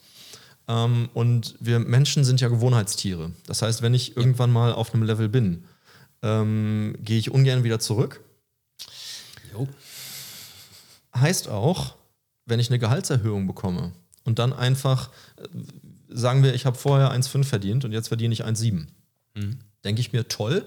Ähm, 0.68 1.08
und 1.14 1.54
wir 1.60 1.78
Menschen 1.78 2.24
sind 2.24 2.40
ja 2.40 2.48
Gewohnheitstiere. 2.48 3.32
Das 3.46 3.62
heißt, 3.62 3.82
wenn 3.82 3.94
ich 3.94 4.16
irgendwann 4.16 4.50
mal 4.50 4.72
auf 4.72 4.94
einem 4.94 5.02
Level 5.02 5.28
bin, 5.28 5.64
ähm, 6.22 6.96
gehe 7.00 7.18
ich 7.18 7.30
ungern 7.30 7.64
wieder 7.64 7.78
zurück. 7.78 8.20
Jo. 9.52 9.68
Heißt 11.14 11.48
auch, 11.48 11.94
wenn 12.46 12.60
ich 12.60 12.70
eine 12.70 12.78
Gehaltserhöhung 12.78 13.46
bekomme 13.46 13.92
und 14.24 14.38
dann 14.38 14.52
einfach, 14.52 15.10
äh, 15.36 15.48
sagen 16.08 16.42
wir, 16.42 16.54
ich 16.54 16.66
habe 16.66 16.78
vorher 16.78 17.12
1,5 17.12 17.44
verdient 17.44 17.84
und 17.84 17.92
jetzt 17.92 18.08
verdiene 18.08 18.32
ich 18.32 18.44
1,7, 18.44 18.86
mhm. 19.34 19.58
denke 19.84 20.00
ich 20.00 20.12
mir, 20.12 20.28
toll, 20.28 20.64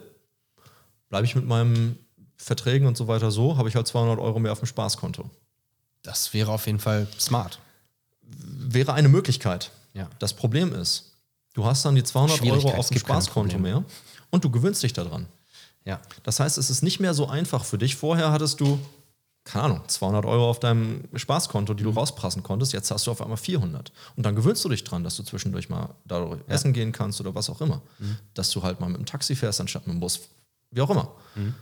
bleibe 1.10 1.26
ich 1.26 1.36
mit 1.36 1.46
meinen 1.46 1.98
Verträgen 2.38 2.88
und 2.88 2.98
so 2.98 3.08
weiter 3.08 3.32
so, 3.32 3.58
habe 3.58 3.70
ich 3.70 3.76
halt 3.76 3.88
200 3.88 4.20
Euro 4.20 4.40
mehr 4.40 4.52
auf 4.52 4.60
dem 4.60 4.68
Spaßkonto. 4.68 5.30
Das 6.02 6.34
wäre 6.34 6.52
auf 6.52 6.66
jeden 6.66 6.80
Fall 6.80 7.08
smart. 7.20 7.60
Wäre 8.22 8.94
eine 8.94 9.10
Möglichkeit. 9.10 9.72
Ja. 9.94 10.10
Das 10.20 10.34
Problem 10.34 10.74
ist, 10.74 11.12
du 11.54 11.66
hast 11.66 11.86
dann 11.86 11.96
die 11.96 12.04
200 12.04 12.42
Euro 12.44 12.72
auf 12.72 12.90
dem 12.90 12.98
Spaßkonto 12.98 13.60
mehr 13.60 13.84
und 14.32 14.44
du 14.44 14.50
gewöhnst 14.50 14.82
dich 14.82 14.94
daran. 14.94 15.28
Ja. 15.86 16.00
Das 16.24 16.40
heißt, 16.40 16.58
es 16.58 16.70
ist 16.70 16.84
nicht 16.84 17.00
mehr 17.00 17.14
so 17.14 17.28
einfach 17.28 17.66
für 17.66 17.78
dich. 17.78 17.96
Vorher 17.96 18.32
hattest 18.32 18.60
du, 18.60 18.80
keine 19.44 19.66
Ahnung, 19.66 19.82
200 19.88 20.26
Euro 20.26 20.50
auf 20.50 20.60
deinem 20.60 21.04
Spaßkonto, 21.14 21.74
die 21.74 21.84
mhm. 21.84 21.94
du 21.94 22.00
rausprassen 22.00 22.44
konntest. 22.44 22.74
Jetzt 22.74 22.92
hast 22.92 23.08
du 23.08 23.12
auf 23.12 23.22
einmal 23.22 23.38
400. 23.38 23.92
Und 24.16 24.26
dann 24.26 24.36
gewöhnst 24.36 24.64
du 24.64 24.70
dich 24.70 24.84
dran, 24.84 25.04
dass 25.04 25.16
du 25.16 25.24
zwischendurch 25.24 25.70
mal 25.70 25.96
dadurch 26.06 26.40
ja. 26.48 26.54
essen 26.54 26.74
gehen 26.74 26.92
kannst 26.92 27.20
oder 27.20 27.34
was 27.34 27.50
auch 27.50 27.62
immer. 27.62 27.82
Mhm. 28.00 28.18
Dass 28.34 28.52
du 28.52 28.64
halt 28.64 28.80
mal 28.80 28.90
mit 28.90 28.98
dem 28.98 29.06
Taxi 29.06 29.36
fährst 29.36 29.60
anstatt 29.60 29.88
mit 29.88 29.96
dem 29.96 30.00
Bus. 30.00 30.22
Wie 30.70 30.82
auch 30.82 30.90
immer. 30.90 31.12
Mhm. 31.36 31.56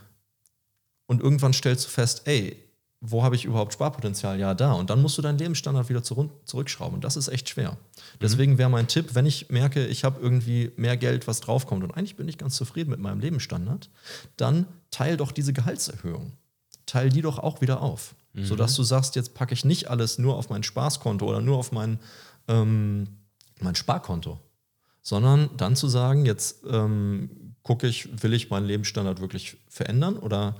Und 1.06 1.20
irgendwann 1.22 1.52
stellst 1.52 1.86
du 1.86 1.88
fest, 1.88 2.22
ey, 2.26 2.62
wo 3.00 3.22
habe 3.22 3.34
ich 3.34 3.46
überhaupt 3.46 3.72
Sparpotenzial? 3.72 4.38
Ja, 4.38 4.52
da. 4.54 4.72
Und 4.74 4.90
dann 4.90 5.00
musst 5.00 5.16
du 5.16 5.22
deinen 5.22 5.38
Lebensstandard 5.38 5.88
wieder 5.88 6.02
zurückschrauben. 6.02 6.96
Und 6.96 7.04
das 7.04 7.16
ist 7.16 7.28
echt 7.28 7.48
schwer. 7.48 7.78
Deswegen 8.20 8.58
wäre 8.58 8.68
mein 8.68 8.88
Tipp, 8.88 9.14
wenn 9.14 9.24
ich 9.24 9.48
merke, 9.48 9.86
ich 9.86 10.04
habe 10.04 10.20
irgendwie 10.20 10.72
mehr 10.76 10.98
Geld, 10.98 11.26
was 11.26 11.40
draufkommt 11.40 11.82
und 11.82 11.92
eigentlich 11.92 12.16
bin 12.16 12.28
ich 12.28 12.36
ganz 12.36 12.56
zufrieden 12.56 12.90
mit 12.90 13.00
meinem 13.00 13.20
Lebensstandard, 13.20 13.88
dann 14.36 14.66
teil 14.90 15.16
doch 15.16 15.32
diese 15.32 15.54
Gehaltserhöhung. 15.54 16.32
Teil 16.84 17.08
die 17.08 17.22
doch 17.22 17.38
auch 17.38 17.62
wieder 17.62 17.80
auf. 17.80 18.14
Mhm. 18.34 18.44
Sodass 18.44 18.74
du 18.74 18.82
sagst, 18.82 19.16
jetzt 19.16 19.34
packe 19.34 19.54
ich 19.54 19.64
nicht 19.64 19.88
alles 19.88 20.18
nur 20.18 20.36
auf 20.36 20.50
mein 20.50 20.62
Spaßkonto 20.62 21.26
oder 21.26 21.40
nur 21.40 21.56
auf 21.56 21.72
mein, 21.72 22.00
ähm, 22.48 23.08
mein 23.60 23.76
Sparkonto, 23.76 24.38
sondern 25.00 25.48
dann 25.56 25.74
zu 25.74 25.88
sagen, 25.88 26.26
jetzt 26.26 26.64
ähm, 26.68 27.54
gucke 27.62 27.86
ich, 27.86 28.22
will 28.22 28.34
ich 28.34 28.50
meinen 28.50 28.66
Lebensstandard 28.66 29.20
wirklich 29.20 29.56
verändern 29.68 30.16
oder 30.16 30.56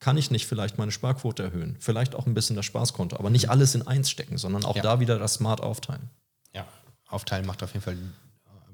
kann 0.00 0.16
ich 0.16 0.30
nicht 0.30 0.46
vielleicht 0.46 0.78
meine 0.78 0.92
Sparquote 0.92 1.42
erhöhen? 1.42 1.76
Vielleicht 1.80 2.14
auch 2.14 2.26
ein 2.26 2.34
bisschen 2.34 2.56
das 2.56 2.66
Spaßkonto, 2.66 3.16
aber 3.16 3.30
nicht 3.30 3.50
alles 3.50 3.74
in 3.74 3.86
eins 3.86 4.10
stecken, 4.10 4.38
sondern 4.38 4.64
auch 4.64 4.76
ja. 4.76 4.82
da 4.82 5.00
wieder 5.00 5.18
das 5.18 5.34
Smart 5.34 5.60
aufteilen. 5.60 6.10
Ja, 6.54 6.66
aufteilen 7.08 7.46
macht 7.46 7.62
auf 7.62 7.72
jeden 7.72 7.82
Fall, 7.82 7.96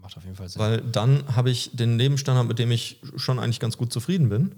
macht 0.01 0.17
auf 0.17 0.25
jeden 0.25 0.37
Fall 0.37 0.49
Sinn. 0.49 0.61
Weil 0.61 0.81
dann 0.83 1.25
habe 1.35 1.51
ich 1.51 1.71
den 1.73 1.99
Lebensstandard, 1.99 2.47
mit 2.47 2.59
dem 2.59 2.71
ich 2.71 3.01
schon 3.17 3.39
eigentlich 3.39 3.61
ganz 3.61 3.79
gut 3.79 3.93
zufrieden 3.93 4.29
bin 4.29 4.55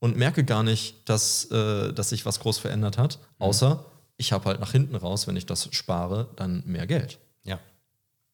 und 0.00 0.16
merke 0.16 0.44
gar 0.44 0.64
nicht, 0.64 1.08
dass, 1.08 1.44
äh, 1.52 1.92
dass 1.92 2.08
sich 2.08 2.26
was 2.26 2.40
groß 2.40 2.58
verändert 2.58 2.98
hat, 2.98 3.18
mhm. 3.18 3.46
außer 3.46 3.74
mhm. 3.76 3.80
ich 4.16 4.32
habe 4.32 4.46
halt 4.46 4.60
nach 4.60 4.72
hinten 4.72 4.96
raus, 4.96 5.28
wenn 5.28 5.36
ich 5.36 5.46
das 5.46 5.68
spare, 5.72 6.28
dann 6.34 6.64
mehr 6.66 6.88
Geld. 6.88 7.18
Ja. 7.44 7.60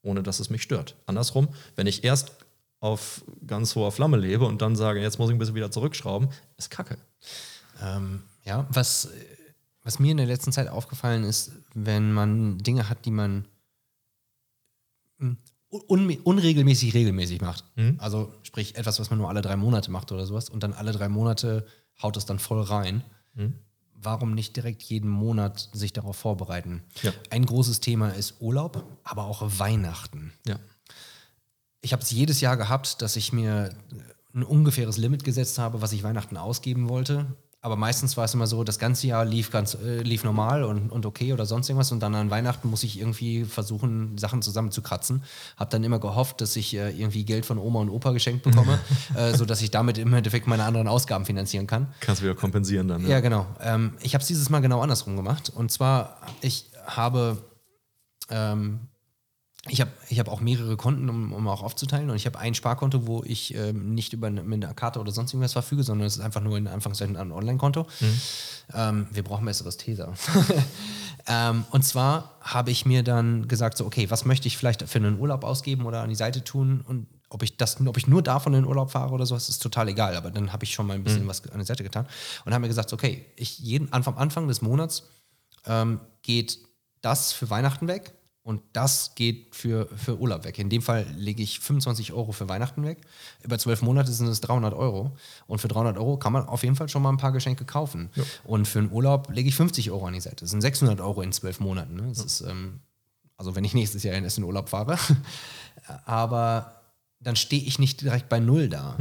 Ohne 0.03 0.23
dass 0.23 0.41
es 0.41 0.49
mich 0.49 0.63
stört. 0.63 0.95
Andersrum, 1.05 1.49
wenn 1.77 1.87
ich 1.87 2.05
erst 2.05 2.33
auf 2.81 3.25
ganz 3.47 3.75
hoher 3.75 3.93
Flamme 3.93 4.17
lebe 4.17 4.47
und 4.47 4.63
dann 4.63 4.77
sage, 4.77 5.01
jetzt 5.01 5.19
muss 5.19 5.29
ich 5.29 5.35
ein 5.35 5.39
bisschen 5.39 5.57
wieder 5.57 5.71
zurückschrauben, 5.71 6.29
ist 6.57 6.71
Kacke. 6.71 6.97
Ähm, 7.81 8.23
ja, 8.45 8.67
was, 8.71 9.09
was 9.83 9.99
mir 9.99 10.11
in 10.11 10.17
der 10.17 10.27
letzten 10.27 10.53
Zeit 10.53 10.69
aufgefallen 10.69 11.25
ist, 11.25 11.53
wenn 11.75 12.13
man 12.13 12.59
Dinge 12.59 12.89
hat, 12.89 13.05
die 13.05 13.11
man 13.11 13.47
hm, 15.19 15.37
un 15.71 16.11
unregelmäßig 16.25 16.95
regelmäßig 16.95 17.41
macht. 17.41 17.65
Also 17.99 18.33
sprich 18.43 18.77
etwas, 18.77 18.99
was 19.01 19.11
man 19.11 19.19
nur 19.19 19.29
alle 19.29 19.43
drei 19.43 19.57
Monate 19.57 19.91
macht 19.91 20.13
oder 20.13 20.25
sowas 20.27 20.49
und 20.49 20.63
dann 20.63 20.73
alle 20.73 20.93
drei 20.93 21.09
Monate 21.09 21.67
haut 22.03 22.17
es 22.17 22.25
dann 22.25 22.39
voll 22.39 22.63
rein. 22.63 23.05
Warum 24.01 24.35
nicht 24.35 24.57
direkt 24.57 24.83
jeden 24.83 25.11
Monat 25.11 25.71
sich 25.73 25.93
darauf 25.93 26.17
vorbereiten? 26.17 26.83
Ja. 27.03 27.13
Ein 27.31 27.45
großes 27.45 27.81
Thema 27.81 28.11
ist 28.11 28.41
Urlaub, 28.41 28.85
aber 29.03 29.25
auch 29.25 29.43
Weihnachten. 29.59 30.33
Ja. 30.47 30.59
Ich 31.81 31.93
habe 31.93 32.03
es 32.03 32.11
jedes 32.11 32.41
Jahr 32.41 32.57
gehabt, 32.57 33.03
dass 33.03 33.17
ich 33.17 33.33
mir 33.33 33.75
ein 34.35 34.43
ungefähres 34.43 34.97
Limit 34.97 35.25
gesetzt 35.25 35.59
habe, 35.59 35.83
was 35.83 35.93
ich 35.93 36.03
Weihnachten 36.03 36.37
ausgeben 36.37 36.89
wollte. 36.89 37.27
Aber 37.69 37.77
meistens 37.77 38.17
war 38.17 38.25
es 38.25 38.33
immer 38.33 38.47
so, 38.47 38.65
das 38.65 38.79
ganze 38.79 39.07
Jahr 39.09 39.27
lief 39.27 39.51
ganz 39.51 39.75
äh, 39.75 40.01
lief 40.01 40.25
normal 40.25 40.65
und, 40.65 40.89
und 40.89 41.05
okay 41.05 41.35
oder 41.35 41.45
sonst 41.45 41.69
irgendwas. 41.69 41.93
Und 41.93 42.01
dann 42.01 42.15
an 42.15 42.31
Weihnachten 42.31 42.71
muss 42.71 42.83
ich 42.83 42.99
irgendwie 42.99 43.45
versuchen, 43.45 44.17
Sachen 44.17 44.41
zusammenzukratzen. 44.41 45.23
Habe 45.59 45.71
dann 45.71 45.85
immer 45.85 45.99
gehofft, 45.99 46.41
dass 46.41 46.57
ich 46.57 46.75
äh, 46.75 46.99
irgendwie 46.99 47.27
Geld 47.27 47.45
von 47.45 47.59
Oma 47.59 47.81
und 47.81 47.91
Opa 47.91 48.13
geschenkt 48.13 48.45
bekomme, 48.45 48.79
äh, 49.15 49.37
sodass 49.37 49.61
ich 49.61 49.71
damit 49.71 49.99
im 49.99 50.15
Endeffekt 50.15 50.47
meine 50.47 50.65
anderen 50.65 50.89
Ausgaben 50.89 51.27
finanzieren 51.27 51.67
kann. 51.67 51.89
Kannst 52.01 52.23
du 52.23 52.25
wieder 52.25 52.35
kompensieren 52.35 52.89
dann. 52.89 53.03
ne? 53.03 53.11
Ja, 53.11 53.21
genau. 53.21 53.45
Ähm, 53.61 53.93
ich 54.01 54.15
habe 54.15 54.23
es 54.23 54.29
dieses 54.29 54.49
Mal 54.49 54.61
genau 54.61 54.81
andersrum 54.81 55.15
gemacht. 55.15 55.53
Und 55.55 55.71
zwar, 55.71 56.17
ich 56.41 56.71
habe, 56.87 57.37
ähm, 58.31 58.81
ich 59.67 59.81
habe 59.81 59.91
ich 60.09 60.19
hab 60.19 60.29
auch 60.29 60.41
mehrere 60.41 60.77
Konten, 60.77 61.09
um, 61.09 61.33
um 61.33 61.49
auch 61.49 61.63
aufzuteilen. 61.63 62.11
Und 62.11 62.17
ich 62.17 62.27
habe 62.27 62.39
ein 62.39 62.55
Sparkonto, 62.55 63.07
wo 63.07 63.23
ich 63.25 63.55
ähm, 63.55 63.95
nicht 63.95 64.13
über 64.13 64.29
eine, 64.29 64.43
mit 64.43 64.65
einer 64.65 64.75
Karte 64.75 65.01
oder 65.01 65.11
sonst 65.11 65.33
irgendwas 65.33 65.53
verfüge, 65.53 65.83
sondern 65.83 66.07
es 66.07 66.17
ist 66.17 66.23
einfach 66.23 66.41
nur 66.41 66.57
in 66.57 66.69
Anführungszeichen 66.69 67.17
ein 67.17 67.33
Online-Konto. 67.33 67.87
Ähm, 68.75 69.09
wir 69.11 69.25
brauchen 69.25 69.45
besseres 69.45 69.77
Teser. 69.77 70.15
ähm, 71.27 71.65
und 71.71 71.85
zwar 71.85 72.37
habe 72.41 72.71
ich 72.71 72.87
mir 72.87 73.03
dann 73.03 73.49
gesagt, 73.49 73.77
so, 73.77 73.85
okay, 73.85 74.11
was 74.11 74.25
möchte 74.25 74.47
ich 74.47 74.57
vielleicht 74.57 74.83
für 74.89 74.99
einen 74.99 75.19
Urlaub 75.19 75.45
ausgeben 75.45 75.87
oder 75.87 76.03
an 76.03 76.09
die 76.09 76.15
Seite 76.15 76.45
tun 76.45 76.83
und 76.87 77.07
ob 77.31 77.43
ich 77.43 77.59
das, 77.59 77.85
ob 77.85 77.97
ich 77.99 78.07
nur 78.07 78.23
davon 78.23 78.55
in 78.55 78.63
den 78.63 78.69
Urlaub 78.69 78.91
fahre 78.91 79.13
oder 79.13 79.27
sowas, 79.27 79.51
ist 79.51 79.63
total 79.63 79.89
egal. 79.89 80.17
Aber 80.17 80.31
dann 80.31 80.53
habe 80.53 80.65
ich 80.65 80.73
schon 80.73 80.87
mal 80.87 80.95
ein 80.95 81.05
bisschen 81.05 81.27
was 81.27 81.47
an 81.51 81.59
die 81.59 81.67
Seite 81.67 81.83
getan 81.83 82.07
und 82.45 82.55
habe 82.55 82.63
mir 82.63 82.69
gesagt, 82.69 82.93
okay, 82.93 83.27
ich 83.37 83.59
jeden 83.59 83.93
am 83.93 84.03
Anfang 84.17 84.49
des 84.49 84.63
Monats 84.63 85.03
ähm, 85.67 86.01
geht 86.23 86.59
das 87.03 87.33
für 87.33 87.51
Weihnachten 87.51 87.87
weg 87.87 88.15
und 88.49 88.63
das 88.73 89.15
geht 89.15 89.55
für, 89.55 89.91
für 89.95 90.19
Urlaub 90.19 90.45
weg. 90.45 90.59
In 90.59 90.71
dem 90.71 90.81
Fall 90.81 91.05
lege 91.15 91.43
ich 91.43 91.61
25 91.61 92.15
Euro 92.15 92.33
für 92.33 92.49
Weihnachten 92.49 92.83
weg. 92.83 92.97
Über 93.43 93.59
zwölf 93.59 93.83
Monate 93.83 94.11
sind 94.11 94.27
es 94.27 94.41
300 94.41 94.73
Euro. 94.73 95.15
Und 95.47 95.59
für 95.59 95.69
300 95.69 95.99
Euro 95.99 96.17
kann 96.17 96.33
man 96.33 96.49
auf 96.49 96.63
jeden 96.63 96.75
Fall 96.75 96.89
schon 96.89 97.03
mal 97.03 97.11
ein 97.11 97.19
paar 97.19 97.33
Geschenke 97.33 97.67
kaufen. 97.67 98.09
Und 98.45 98.67
für 98.67 98.79
einen 98.79 98.91
Urlaub 98.91 99.29
lege 99.31 99.51
ich 99.51 99.55
50 99.55 99.91
Euro 99.91 100.07
an 100.07 100.15
die 100.15 100.23
Seite. 100.23 100.37
Das 100.37 100.51
sind 100.51 100.63
600 100.63 100.99
Euro 101.03 101.21
in 101.21 101.31
zwölf 101.31 101.61
Monaten. 101.61 101.95
Ne? 101.97 102.05
Das 102.09 102.25
ist, 102.25 102.41
ähm, 102.41 102.81
also 103.37 103.55
wenn 103.55 103.65
ich 103.65 103.75
nächstes 103.75 104.03
Jahr 104.03 104.15
in 104.15 104.25
Essen 104.25 104.45
Urlaub 104.45 104.71
fahre. 104.71 104.97
Aber 106.07 106.81
dann 107.21 107.37
stehe 107.37 107.63
ich 107.63 107.79
nicht 107.79 108.01
direkt 108.01 108.31
bei 108.31 108.41
Null 108.41 108.71
da. 108.71 108.97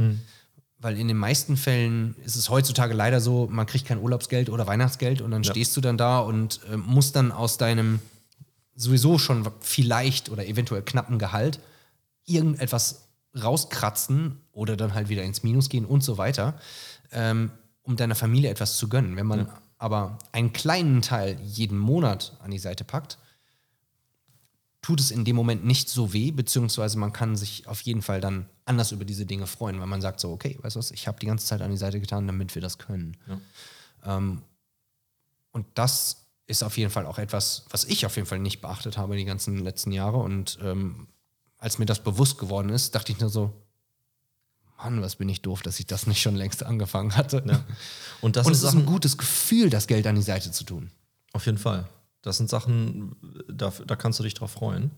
Weil 0.78 0.98
in 0.98 1.08
den 1.08 1.16
meisten 1.16 1.56
Fällen 1.56 2.16
ist 2.22 2.36
es 2.36 2.50
heutzutage 2.50 2.92
leider 2.92 3.22
so, 3.22 3.48
man 3.50 3.64
kriegt 3.64 3.86
kein 3.86 3.98
Urlaubsgeld 3.98 4.50
oder 4.50 4.66
Weihnachtsgeld 4.66 5.22
und 5.22 5.30
dann 5.30 5.42
stehst 5.42 5.74
du 5.74 5.80
dann 5.80 5.96
da 5.96 6.18
und 6.18 6.60
äh, 6.70 6.76
musst 6.76 7.16
dann 7.16 7.32
aus 7.32 7.56
deinem 7.56 8.00
sowieso 8.78 9.18
schon 9.18 9.46
vielleicht 9.60 10.30
oder 10.30 10.46
eventuell 10.46 10.82
knappen 10.82 11.18
Gehalt 11.18 11.60
irgendetwas 12.24 13.08
rauskratzen 13.34 14.40
oder 14.52 14.76
dann 14.76 14.94
halt 14.94 15.08
wieder 15.08 15.24
ins 15.24 15.42
Minus 15.42 15.68
gehen 15.68 15.84
und 15.84 16.02
so 16.02 16.16
weiter, 16.16 16.58
ähm, 17.10 17.50
um 17.82 17.96
deiner 17.96 18.14
Familie 18.14 18.50
etwas 18.50 18.78
zu 18.78 18.88
gönnen. 18.88 19.16
Wenn 19.16 19.26
man 19.26 19.50
aber 19.78 20.18
einen 20.32 20.52
kleinen 20.52 21.02
Teil 21.02 21.38
jeden 21.42 21.78
Monat 21.78 22.36
an 22.40 22.50
die 22.50 22.58
Seite 22.58 22.84
packt, 22.84 23.18
tut 24.80 25.00
es 25.00 25.10
in 25.10 25.24
dem 25.24 25.34
Moment 25.34 25.64
nicht 25.64 25.88
so 25.88 26.12
weh, 26.12 26.30
beziehungsweise 26.30 26.98
man 26.98 27.12
kann 27.12 27.36
sich 27.36 27.66
auf 27.66 27.80
jeden 27.80 28.02
Fall 28.02 28.20
dann 28.20 28.46
anders 28.64 28.92
über 28.92 29.04
diese 29.04 29.26
Dinge 29.26 29.46
freuen, 29.46 29.80
weil 29.80 29.86
man 29.88 30.00
sagt 30.00 30.20
so, 30.20 30.30
okay, 30.30 30.56
weißt 30.62 30.76
du 30.76 30.78
was, 30.78 30.92
ich 30.92 31.08
habe 31.08 31.18
die 31.18 31.26
ganze 31.26 31.46
Zeit 31.46 31.62
an 31.62 31.70
die 31.70 31.76
Seite 31.76 32.00
getan, 32.00 32.26
damit 32.26 32.54
wir 32.54 32.62
das 32.62 32.78
können. 32.78 33.16
Ähm, 34.04 34.42
und 35.50 35.66
das 35.74 36.27
ist 36.48 36.64
auf 36.64 36.76
jeden 36.78 36.90
Fall 36.90 37.06
auch 37.06 37.18
etwas, 37.18 37.66
was 37.70 37.84
ich 37.84 38.04
auf 38.06 38.16
jeden 38.16 38.26
Fall 38.26 38.40
nicht 38.40 38.60
beachtet 38.60 38.96
habe 38.96 39.14
die 39.16 39.24
ganzen 39.24 39.58
letzten 39.58 39.92
Jahre. 39.92 40.16
Und 40.16 40.58
ähm, 40.62 41.06
als 41.58 41.78
mir 41.78 41.86
das 41.86 42.02
bewusst 42.02 42.38
geworden 42.38 42.70
ist, 42.70 42.94
dachte 42.94 43.12
ich 43.12 43.20
nur 43.20 43.30
so, 43.30 43.52
Mann, 44.78 45.02
was 45.02 45.16
bin 45.16 45.28
ich 45.28 45.42
doof, 45.42 45.62
dass 45.62 45.78
ich 45.78 45.86
das 45.86 46.06
nicht 46.06 46.22
schon 46.22 46.36
längst 46.36 46.62
angefangen 46.62 47.16
hatte. 47.16 47.42
Und 48.20 48.36
das 48.36 48.46
Und 48.46 48.52
es 48.52 48.62
ist 48.62 48.74
ein 48.74 48.86
gutes 48.86 49.18
Gefühl, 49.18 49.68
das 49.70 49.86
Geld 49.86 50.06
an 50.06 50.14
die 50.14 50.22
Seite 50.22 50.50
zu 50.50 50.64
tun. 50.64 50.90
Auf 51.32 51.46
jeden 51.46 51.58
Fall. 51.58 51.86
Das 52.22 52.38
sind 52.38 52.48
Sachen, 52.48 53.14
da, 53.48 53.72
da 53.86 53.96
kannst 53.96 54.18
du 54.18 54.22
dich 54.22 54.34
drauf 54.34 54.52
freuen. 54.52 54.90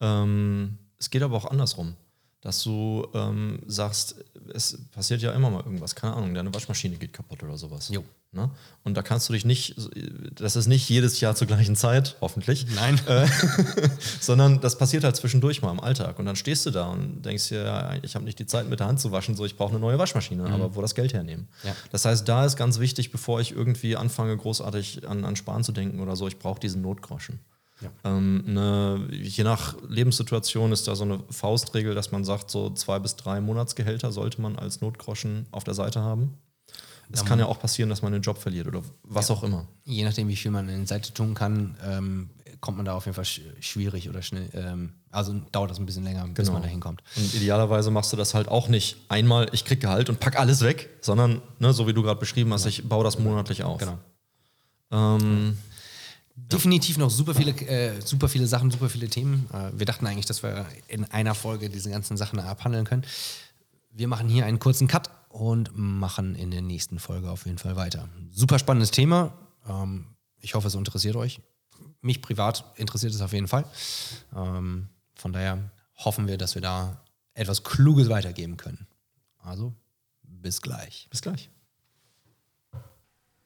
Ähm, 0.00 0.78
es 0.98 1.10
geht 1.10 1.22
aber 1.22 1.36
auch 1.36 1.44
andersrum, 1.44 1.94
dass 2.40 2.62
du 2.62 3.06
ähm, 3.14 3.60
sagst, 3.66 4.16
es 4.52 4.78
passiert 4.90 5.22
ja 5.22 5.32
immer 5.32 5.50
mal 5.50 5.62
irgendwas, 5.64 5.94
keine 5.94 6.14
Ahnung, 6.14 6.34
deine 6.34 6.52
Waschmaschine 6.52 6.96
geht 6.96 7.12
kaputt 7.12 7.42
oder 7.42 7.56
sowas. 7.56 7.88
Jo. 7.90 8.04
Ne? 8.32 8.48
Und 8.84 8.96
da 8.96 9.02
kannst 9.02 9.28
du 9.28 9.32
dich 9.32 9.44
nicht, 9.44 9.74
das 10.36 10.54
ist 10.54 10.68
nicht 10.68 10.88
jedes 10.88 11.20
Jahr 11.20 11.34
zur 11.34 11.48
gleichen 11.48 11.74
Zeit, 11.74 12.16
hoffentlich, 12.20 12.64
Nein. 12.76 13.00
sondern 14.20 14.60
das 14.60 14.78
passiert 14.78 15.02
halt 15.02 15.16
zwischendurch 15.16 15.62
mal 15.62 15.72
im 15.72 15.80
Alltag. 15.80 16.20
Und 16.20 16.26
dann 16.26 16.36
stehst 16.36 16.64
du 16.64 16.70
da 16.70 16.86
und 16.86 17.22
denkst 17.22 17.48
dir, 17.48 17.64
ja, 17.64 17.94
ich 18.02 18.14
habe 18.14 18.24
nicht 18.24 18.38
die 18.38 18.46
Zeit 18.46 18.68
mit 18.68 18.78
der 18.78 18.86
Hand 18.86 19.00
zu 19.00 19.10
waschen, 19.10 19.34
so 19.34 19.44
ich 19.44 19.56
brauche 19.56 19.70
eine 19.70 19.80
neue 19.80 19.98
Waschmaschine, 19.98 20.44
aber 20.44 20.76
wo 20.76 20.80
das 20.80 20.94
Geld 20.94 21.12
hernehmen? 21.12 21.48
Ja. 21.64 21.74
Das 21.90 22.04
heißt, 22.04 22.28
da 22.28 22.44
ist 22.44 22.56
ganz 22.56 22.78
wichtig, 22.78 23.10
bevor 23.10 23.40
ich 23.40 23.50
irgendwie 23.50 23.96
anfange, 23.96 24.36
großartig 24.36 25.08
an, 25.08 25.24
an 25.24 25.34
Sparen 25.34 25.64
zu 25.64 25.72
denken 25.72 25.98
oder 25.98 26.14
so, 26.14 26.28
ich 26.28 26.38
brauche 26.38 26.60
diesen 26.60 26.82
Notgroschen. 26.82 27.40
Ja. 27.80 27.90
Ähm, 28.04 28.44
eine, 28.46 29.08
je 29.10 29.42
nach 29.42 29.74
Lebenssituation 29.88 30.70
ist 30.70 30.86
da 30.86 30.94
so 30.94 31.02
eine 31.02 31.20
Faustregel, 31.30 31.96
dass 31.96 32.12
man 32.12 32.24
sagt, 32.24 32.50
so 32.50 32.70
zwei 32.70 33.00
bis 33.00 33.16
drei 33.16 33.40
Monatsgehälter 33.40 34.12
sollte 34.12 34.40
man 34.40 34.56
als 34.56 34.80
Notgroschen 34.80 35.46
auf 35.50 35.64
der 35.64 35.74
Seite 35.74 36.00
haben. 36.00 36.38
Es 37.12 37.20
Ja, 37.20 37.26
kann 37.26 37.38
ja 37.38 37.46
auch 37.46 37.58
passieren, 37.58 37.90
dass 37.90 38.02
man 38.02 38.12
den 38.12 38.22
Job 38.22 38.38
verliert 38.38 38.66
oder 38.68 38.82
was 39.02 39.30
auch 39.30 39.42
immer. 39.42 39.66
Je 39.84 40.04
nachdem, 40.04 40.28
wie 40.28 40.36
viel 40.36 40.50
man 40.50 40.68
an 40.68 40.80
die 40.80 40.86
Seite 40.86 41.12
tun 41.12 41.34
kann, 41.34 41.76
ähm, 41.84 42.30
kommt 42.60 42.76
man 42.76 42.84
da 42.86 42.94
auf 42.94 43.06
jeden 43.06 43.14
Fall 43.14 43.24
sch 43.24 43.40
schwierig 43.60 44.08
oder 44.08 44.22
schnell. 44.22 44.48
Ähm, 44.52 44.92
also 45.10 45.32
dauert 45.50 45.70
das 45.70 45.78
ein 45.78 45.86
bisschen 45.86 46.04
länger, 46.04 46.26
bis 46.28 46.46
Genau. 46.46 46.52
man 46.52 46.62
da 46.62 46.68
hinkommt. 46.68 47.02
Und 47.16 47.34
idealerweise 47.34 47.90
machst 47.90 48.12
du 48.12 48.16
das 48.16 48.34
halt 48.34 48.48
auch 48.48 48.68
nicht 48.68 48.96
einmal, 49.08 49.48
ich 49.52 49.64
krieg 49.64 49.80
Gehalt 49.80 50.08
und 50.08 50.20
pack 50.20 50.38
alles 50.38 50.60
weg, 50.60 50.88
sondern, 51.00 51.40
ne, 51.58 51.72
so 51.72 51.86
wie 51.88 51.92
du 51.94 52.02
gerade 52.02 52.20
beschrieben 52.20 52.52
hast, 52.52 52.66
ich 52.66 52.88
baue 52.88 53.02
das 53.02 53.18
monatlich 53.18 53.64
auf. 53.64 53.78
Genau. 53.78 53.98
Ähm, 54.92 55.56
Definitiv 56.36 56.96
noch 56.96 57.10
super 57.10 57.34
viele, 57.34 57.52
äh, 57.52 58.00
super 58.04 58.28
viele 58.28 58.46
Sachen, 58.46 58.70
super 58.70 58.88
viele 58.88 59.08
Themen. 59.08 59.46
Äh, 59.52 59.78
wir 59.78 59.86
dachten 59.86 60.06
eigentlich, 60.06 60.26
dass 60.26 60.42
wir 60.42 60.66
in 60.88 61.04
einer 61.06 61.34
Folge 61.34 61.68
diese 61.68 61.90
ganzen 61.90 62.16
Sachen 62.16 62.38
abhandeln 62.40 62.84
können. 62.84 63.04
Wir 63.92 64.08
machen 64.08 64.28
hier 64.28 64.46
einen 64.46 64.58
kurzen 64.58 64.88
Cut 64.88 65.10
und 65.30 65.70
machen 65.74 66.34
in 66.34 66.50
der 66.50 66.60
nächsten 66.60 66.98
Folge 66.98 67.30
auf 67.30 67.46
jeden 67.46 67.58
Fall 67.58 67.76
weiter. 67.76 68.08
Super 68.32 68.58
spannendes 68.58 68.90
Thema. 68.90 69.32
Ähm, 69.66 70.06
ich 70.40 70.54
hoffe, 70.54 70.66
es 70.66 70.74
interessiert 70.74 71.16
euch. 71.16 71.40
Mich 72.02 72.20
privat 72.20 72.64
interessiert 72.76 73.14
es 73.14 73.20
auf 73.20 73.32
jeden 73.32 73.46
Fall. 73.46 73.64
Ähm, 74.36 74.88
von 75.14 75.32
daher 75.32 75.70
hoffen 75.96 76.26
wir, 76.26 76.36
dass 76.36 76.56
wir 76.56 76.62
da 76.62 77.00
etwas 77.34 77.62
Kluges 77.62 78.08
weitergeben 78.08 78.56
können. 78.56 78.88
Also, 79.38 79.72
bis 80.22 80.60
gleich. 80.60 81.06
bis 81.10 81.22
gleich. 81.22 81.48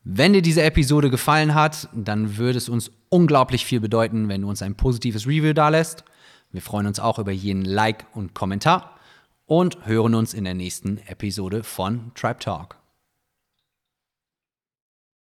Wenn 0.03 0.33
dir 0.33 0.43
diese 0.43 0.63
Episode 0.63 1.11
gefallen 1.11 1.55
hat, 1.55 1.89
dann 1.93 2.39
würde 2.39 2.59
es 2.59 2.69
uns 2.69 2.91
unglaublich 3.11 3.67
viel 3.67 3.81
bedeuten, 3.81 4.29
wenn 4.29 4.41
du 4.41 4.49
uns 4.49 4.63
ein 4.63 4.75
positives 4.75 5.27
Review 5.27 5.53
dalässt. 5.53 6.05
Wir 6.51 6.63
freuen 6.63 6.87
uns 6.87 6.99
auch 6.99 7.19
über 7.19 7.33
jeden 7.33 7.65
Like 7.65 8.07
und 8.15 8.35
Kommentar 8.35 8.94
und 9.47 9.87
hören 9.87 10.15
uns 10.15 10.35
in 10.35 10.45
der 10.45 10.55
nächsten 10.55 10.99
Episode 11.07 11.63
von 11.63 12.13
Tribe 12.15 12.39
Talk. 12.39 12.84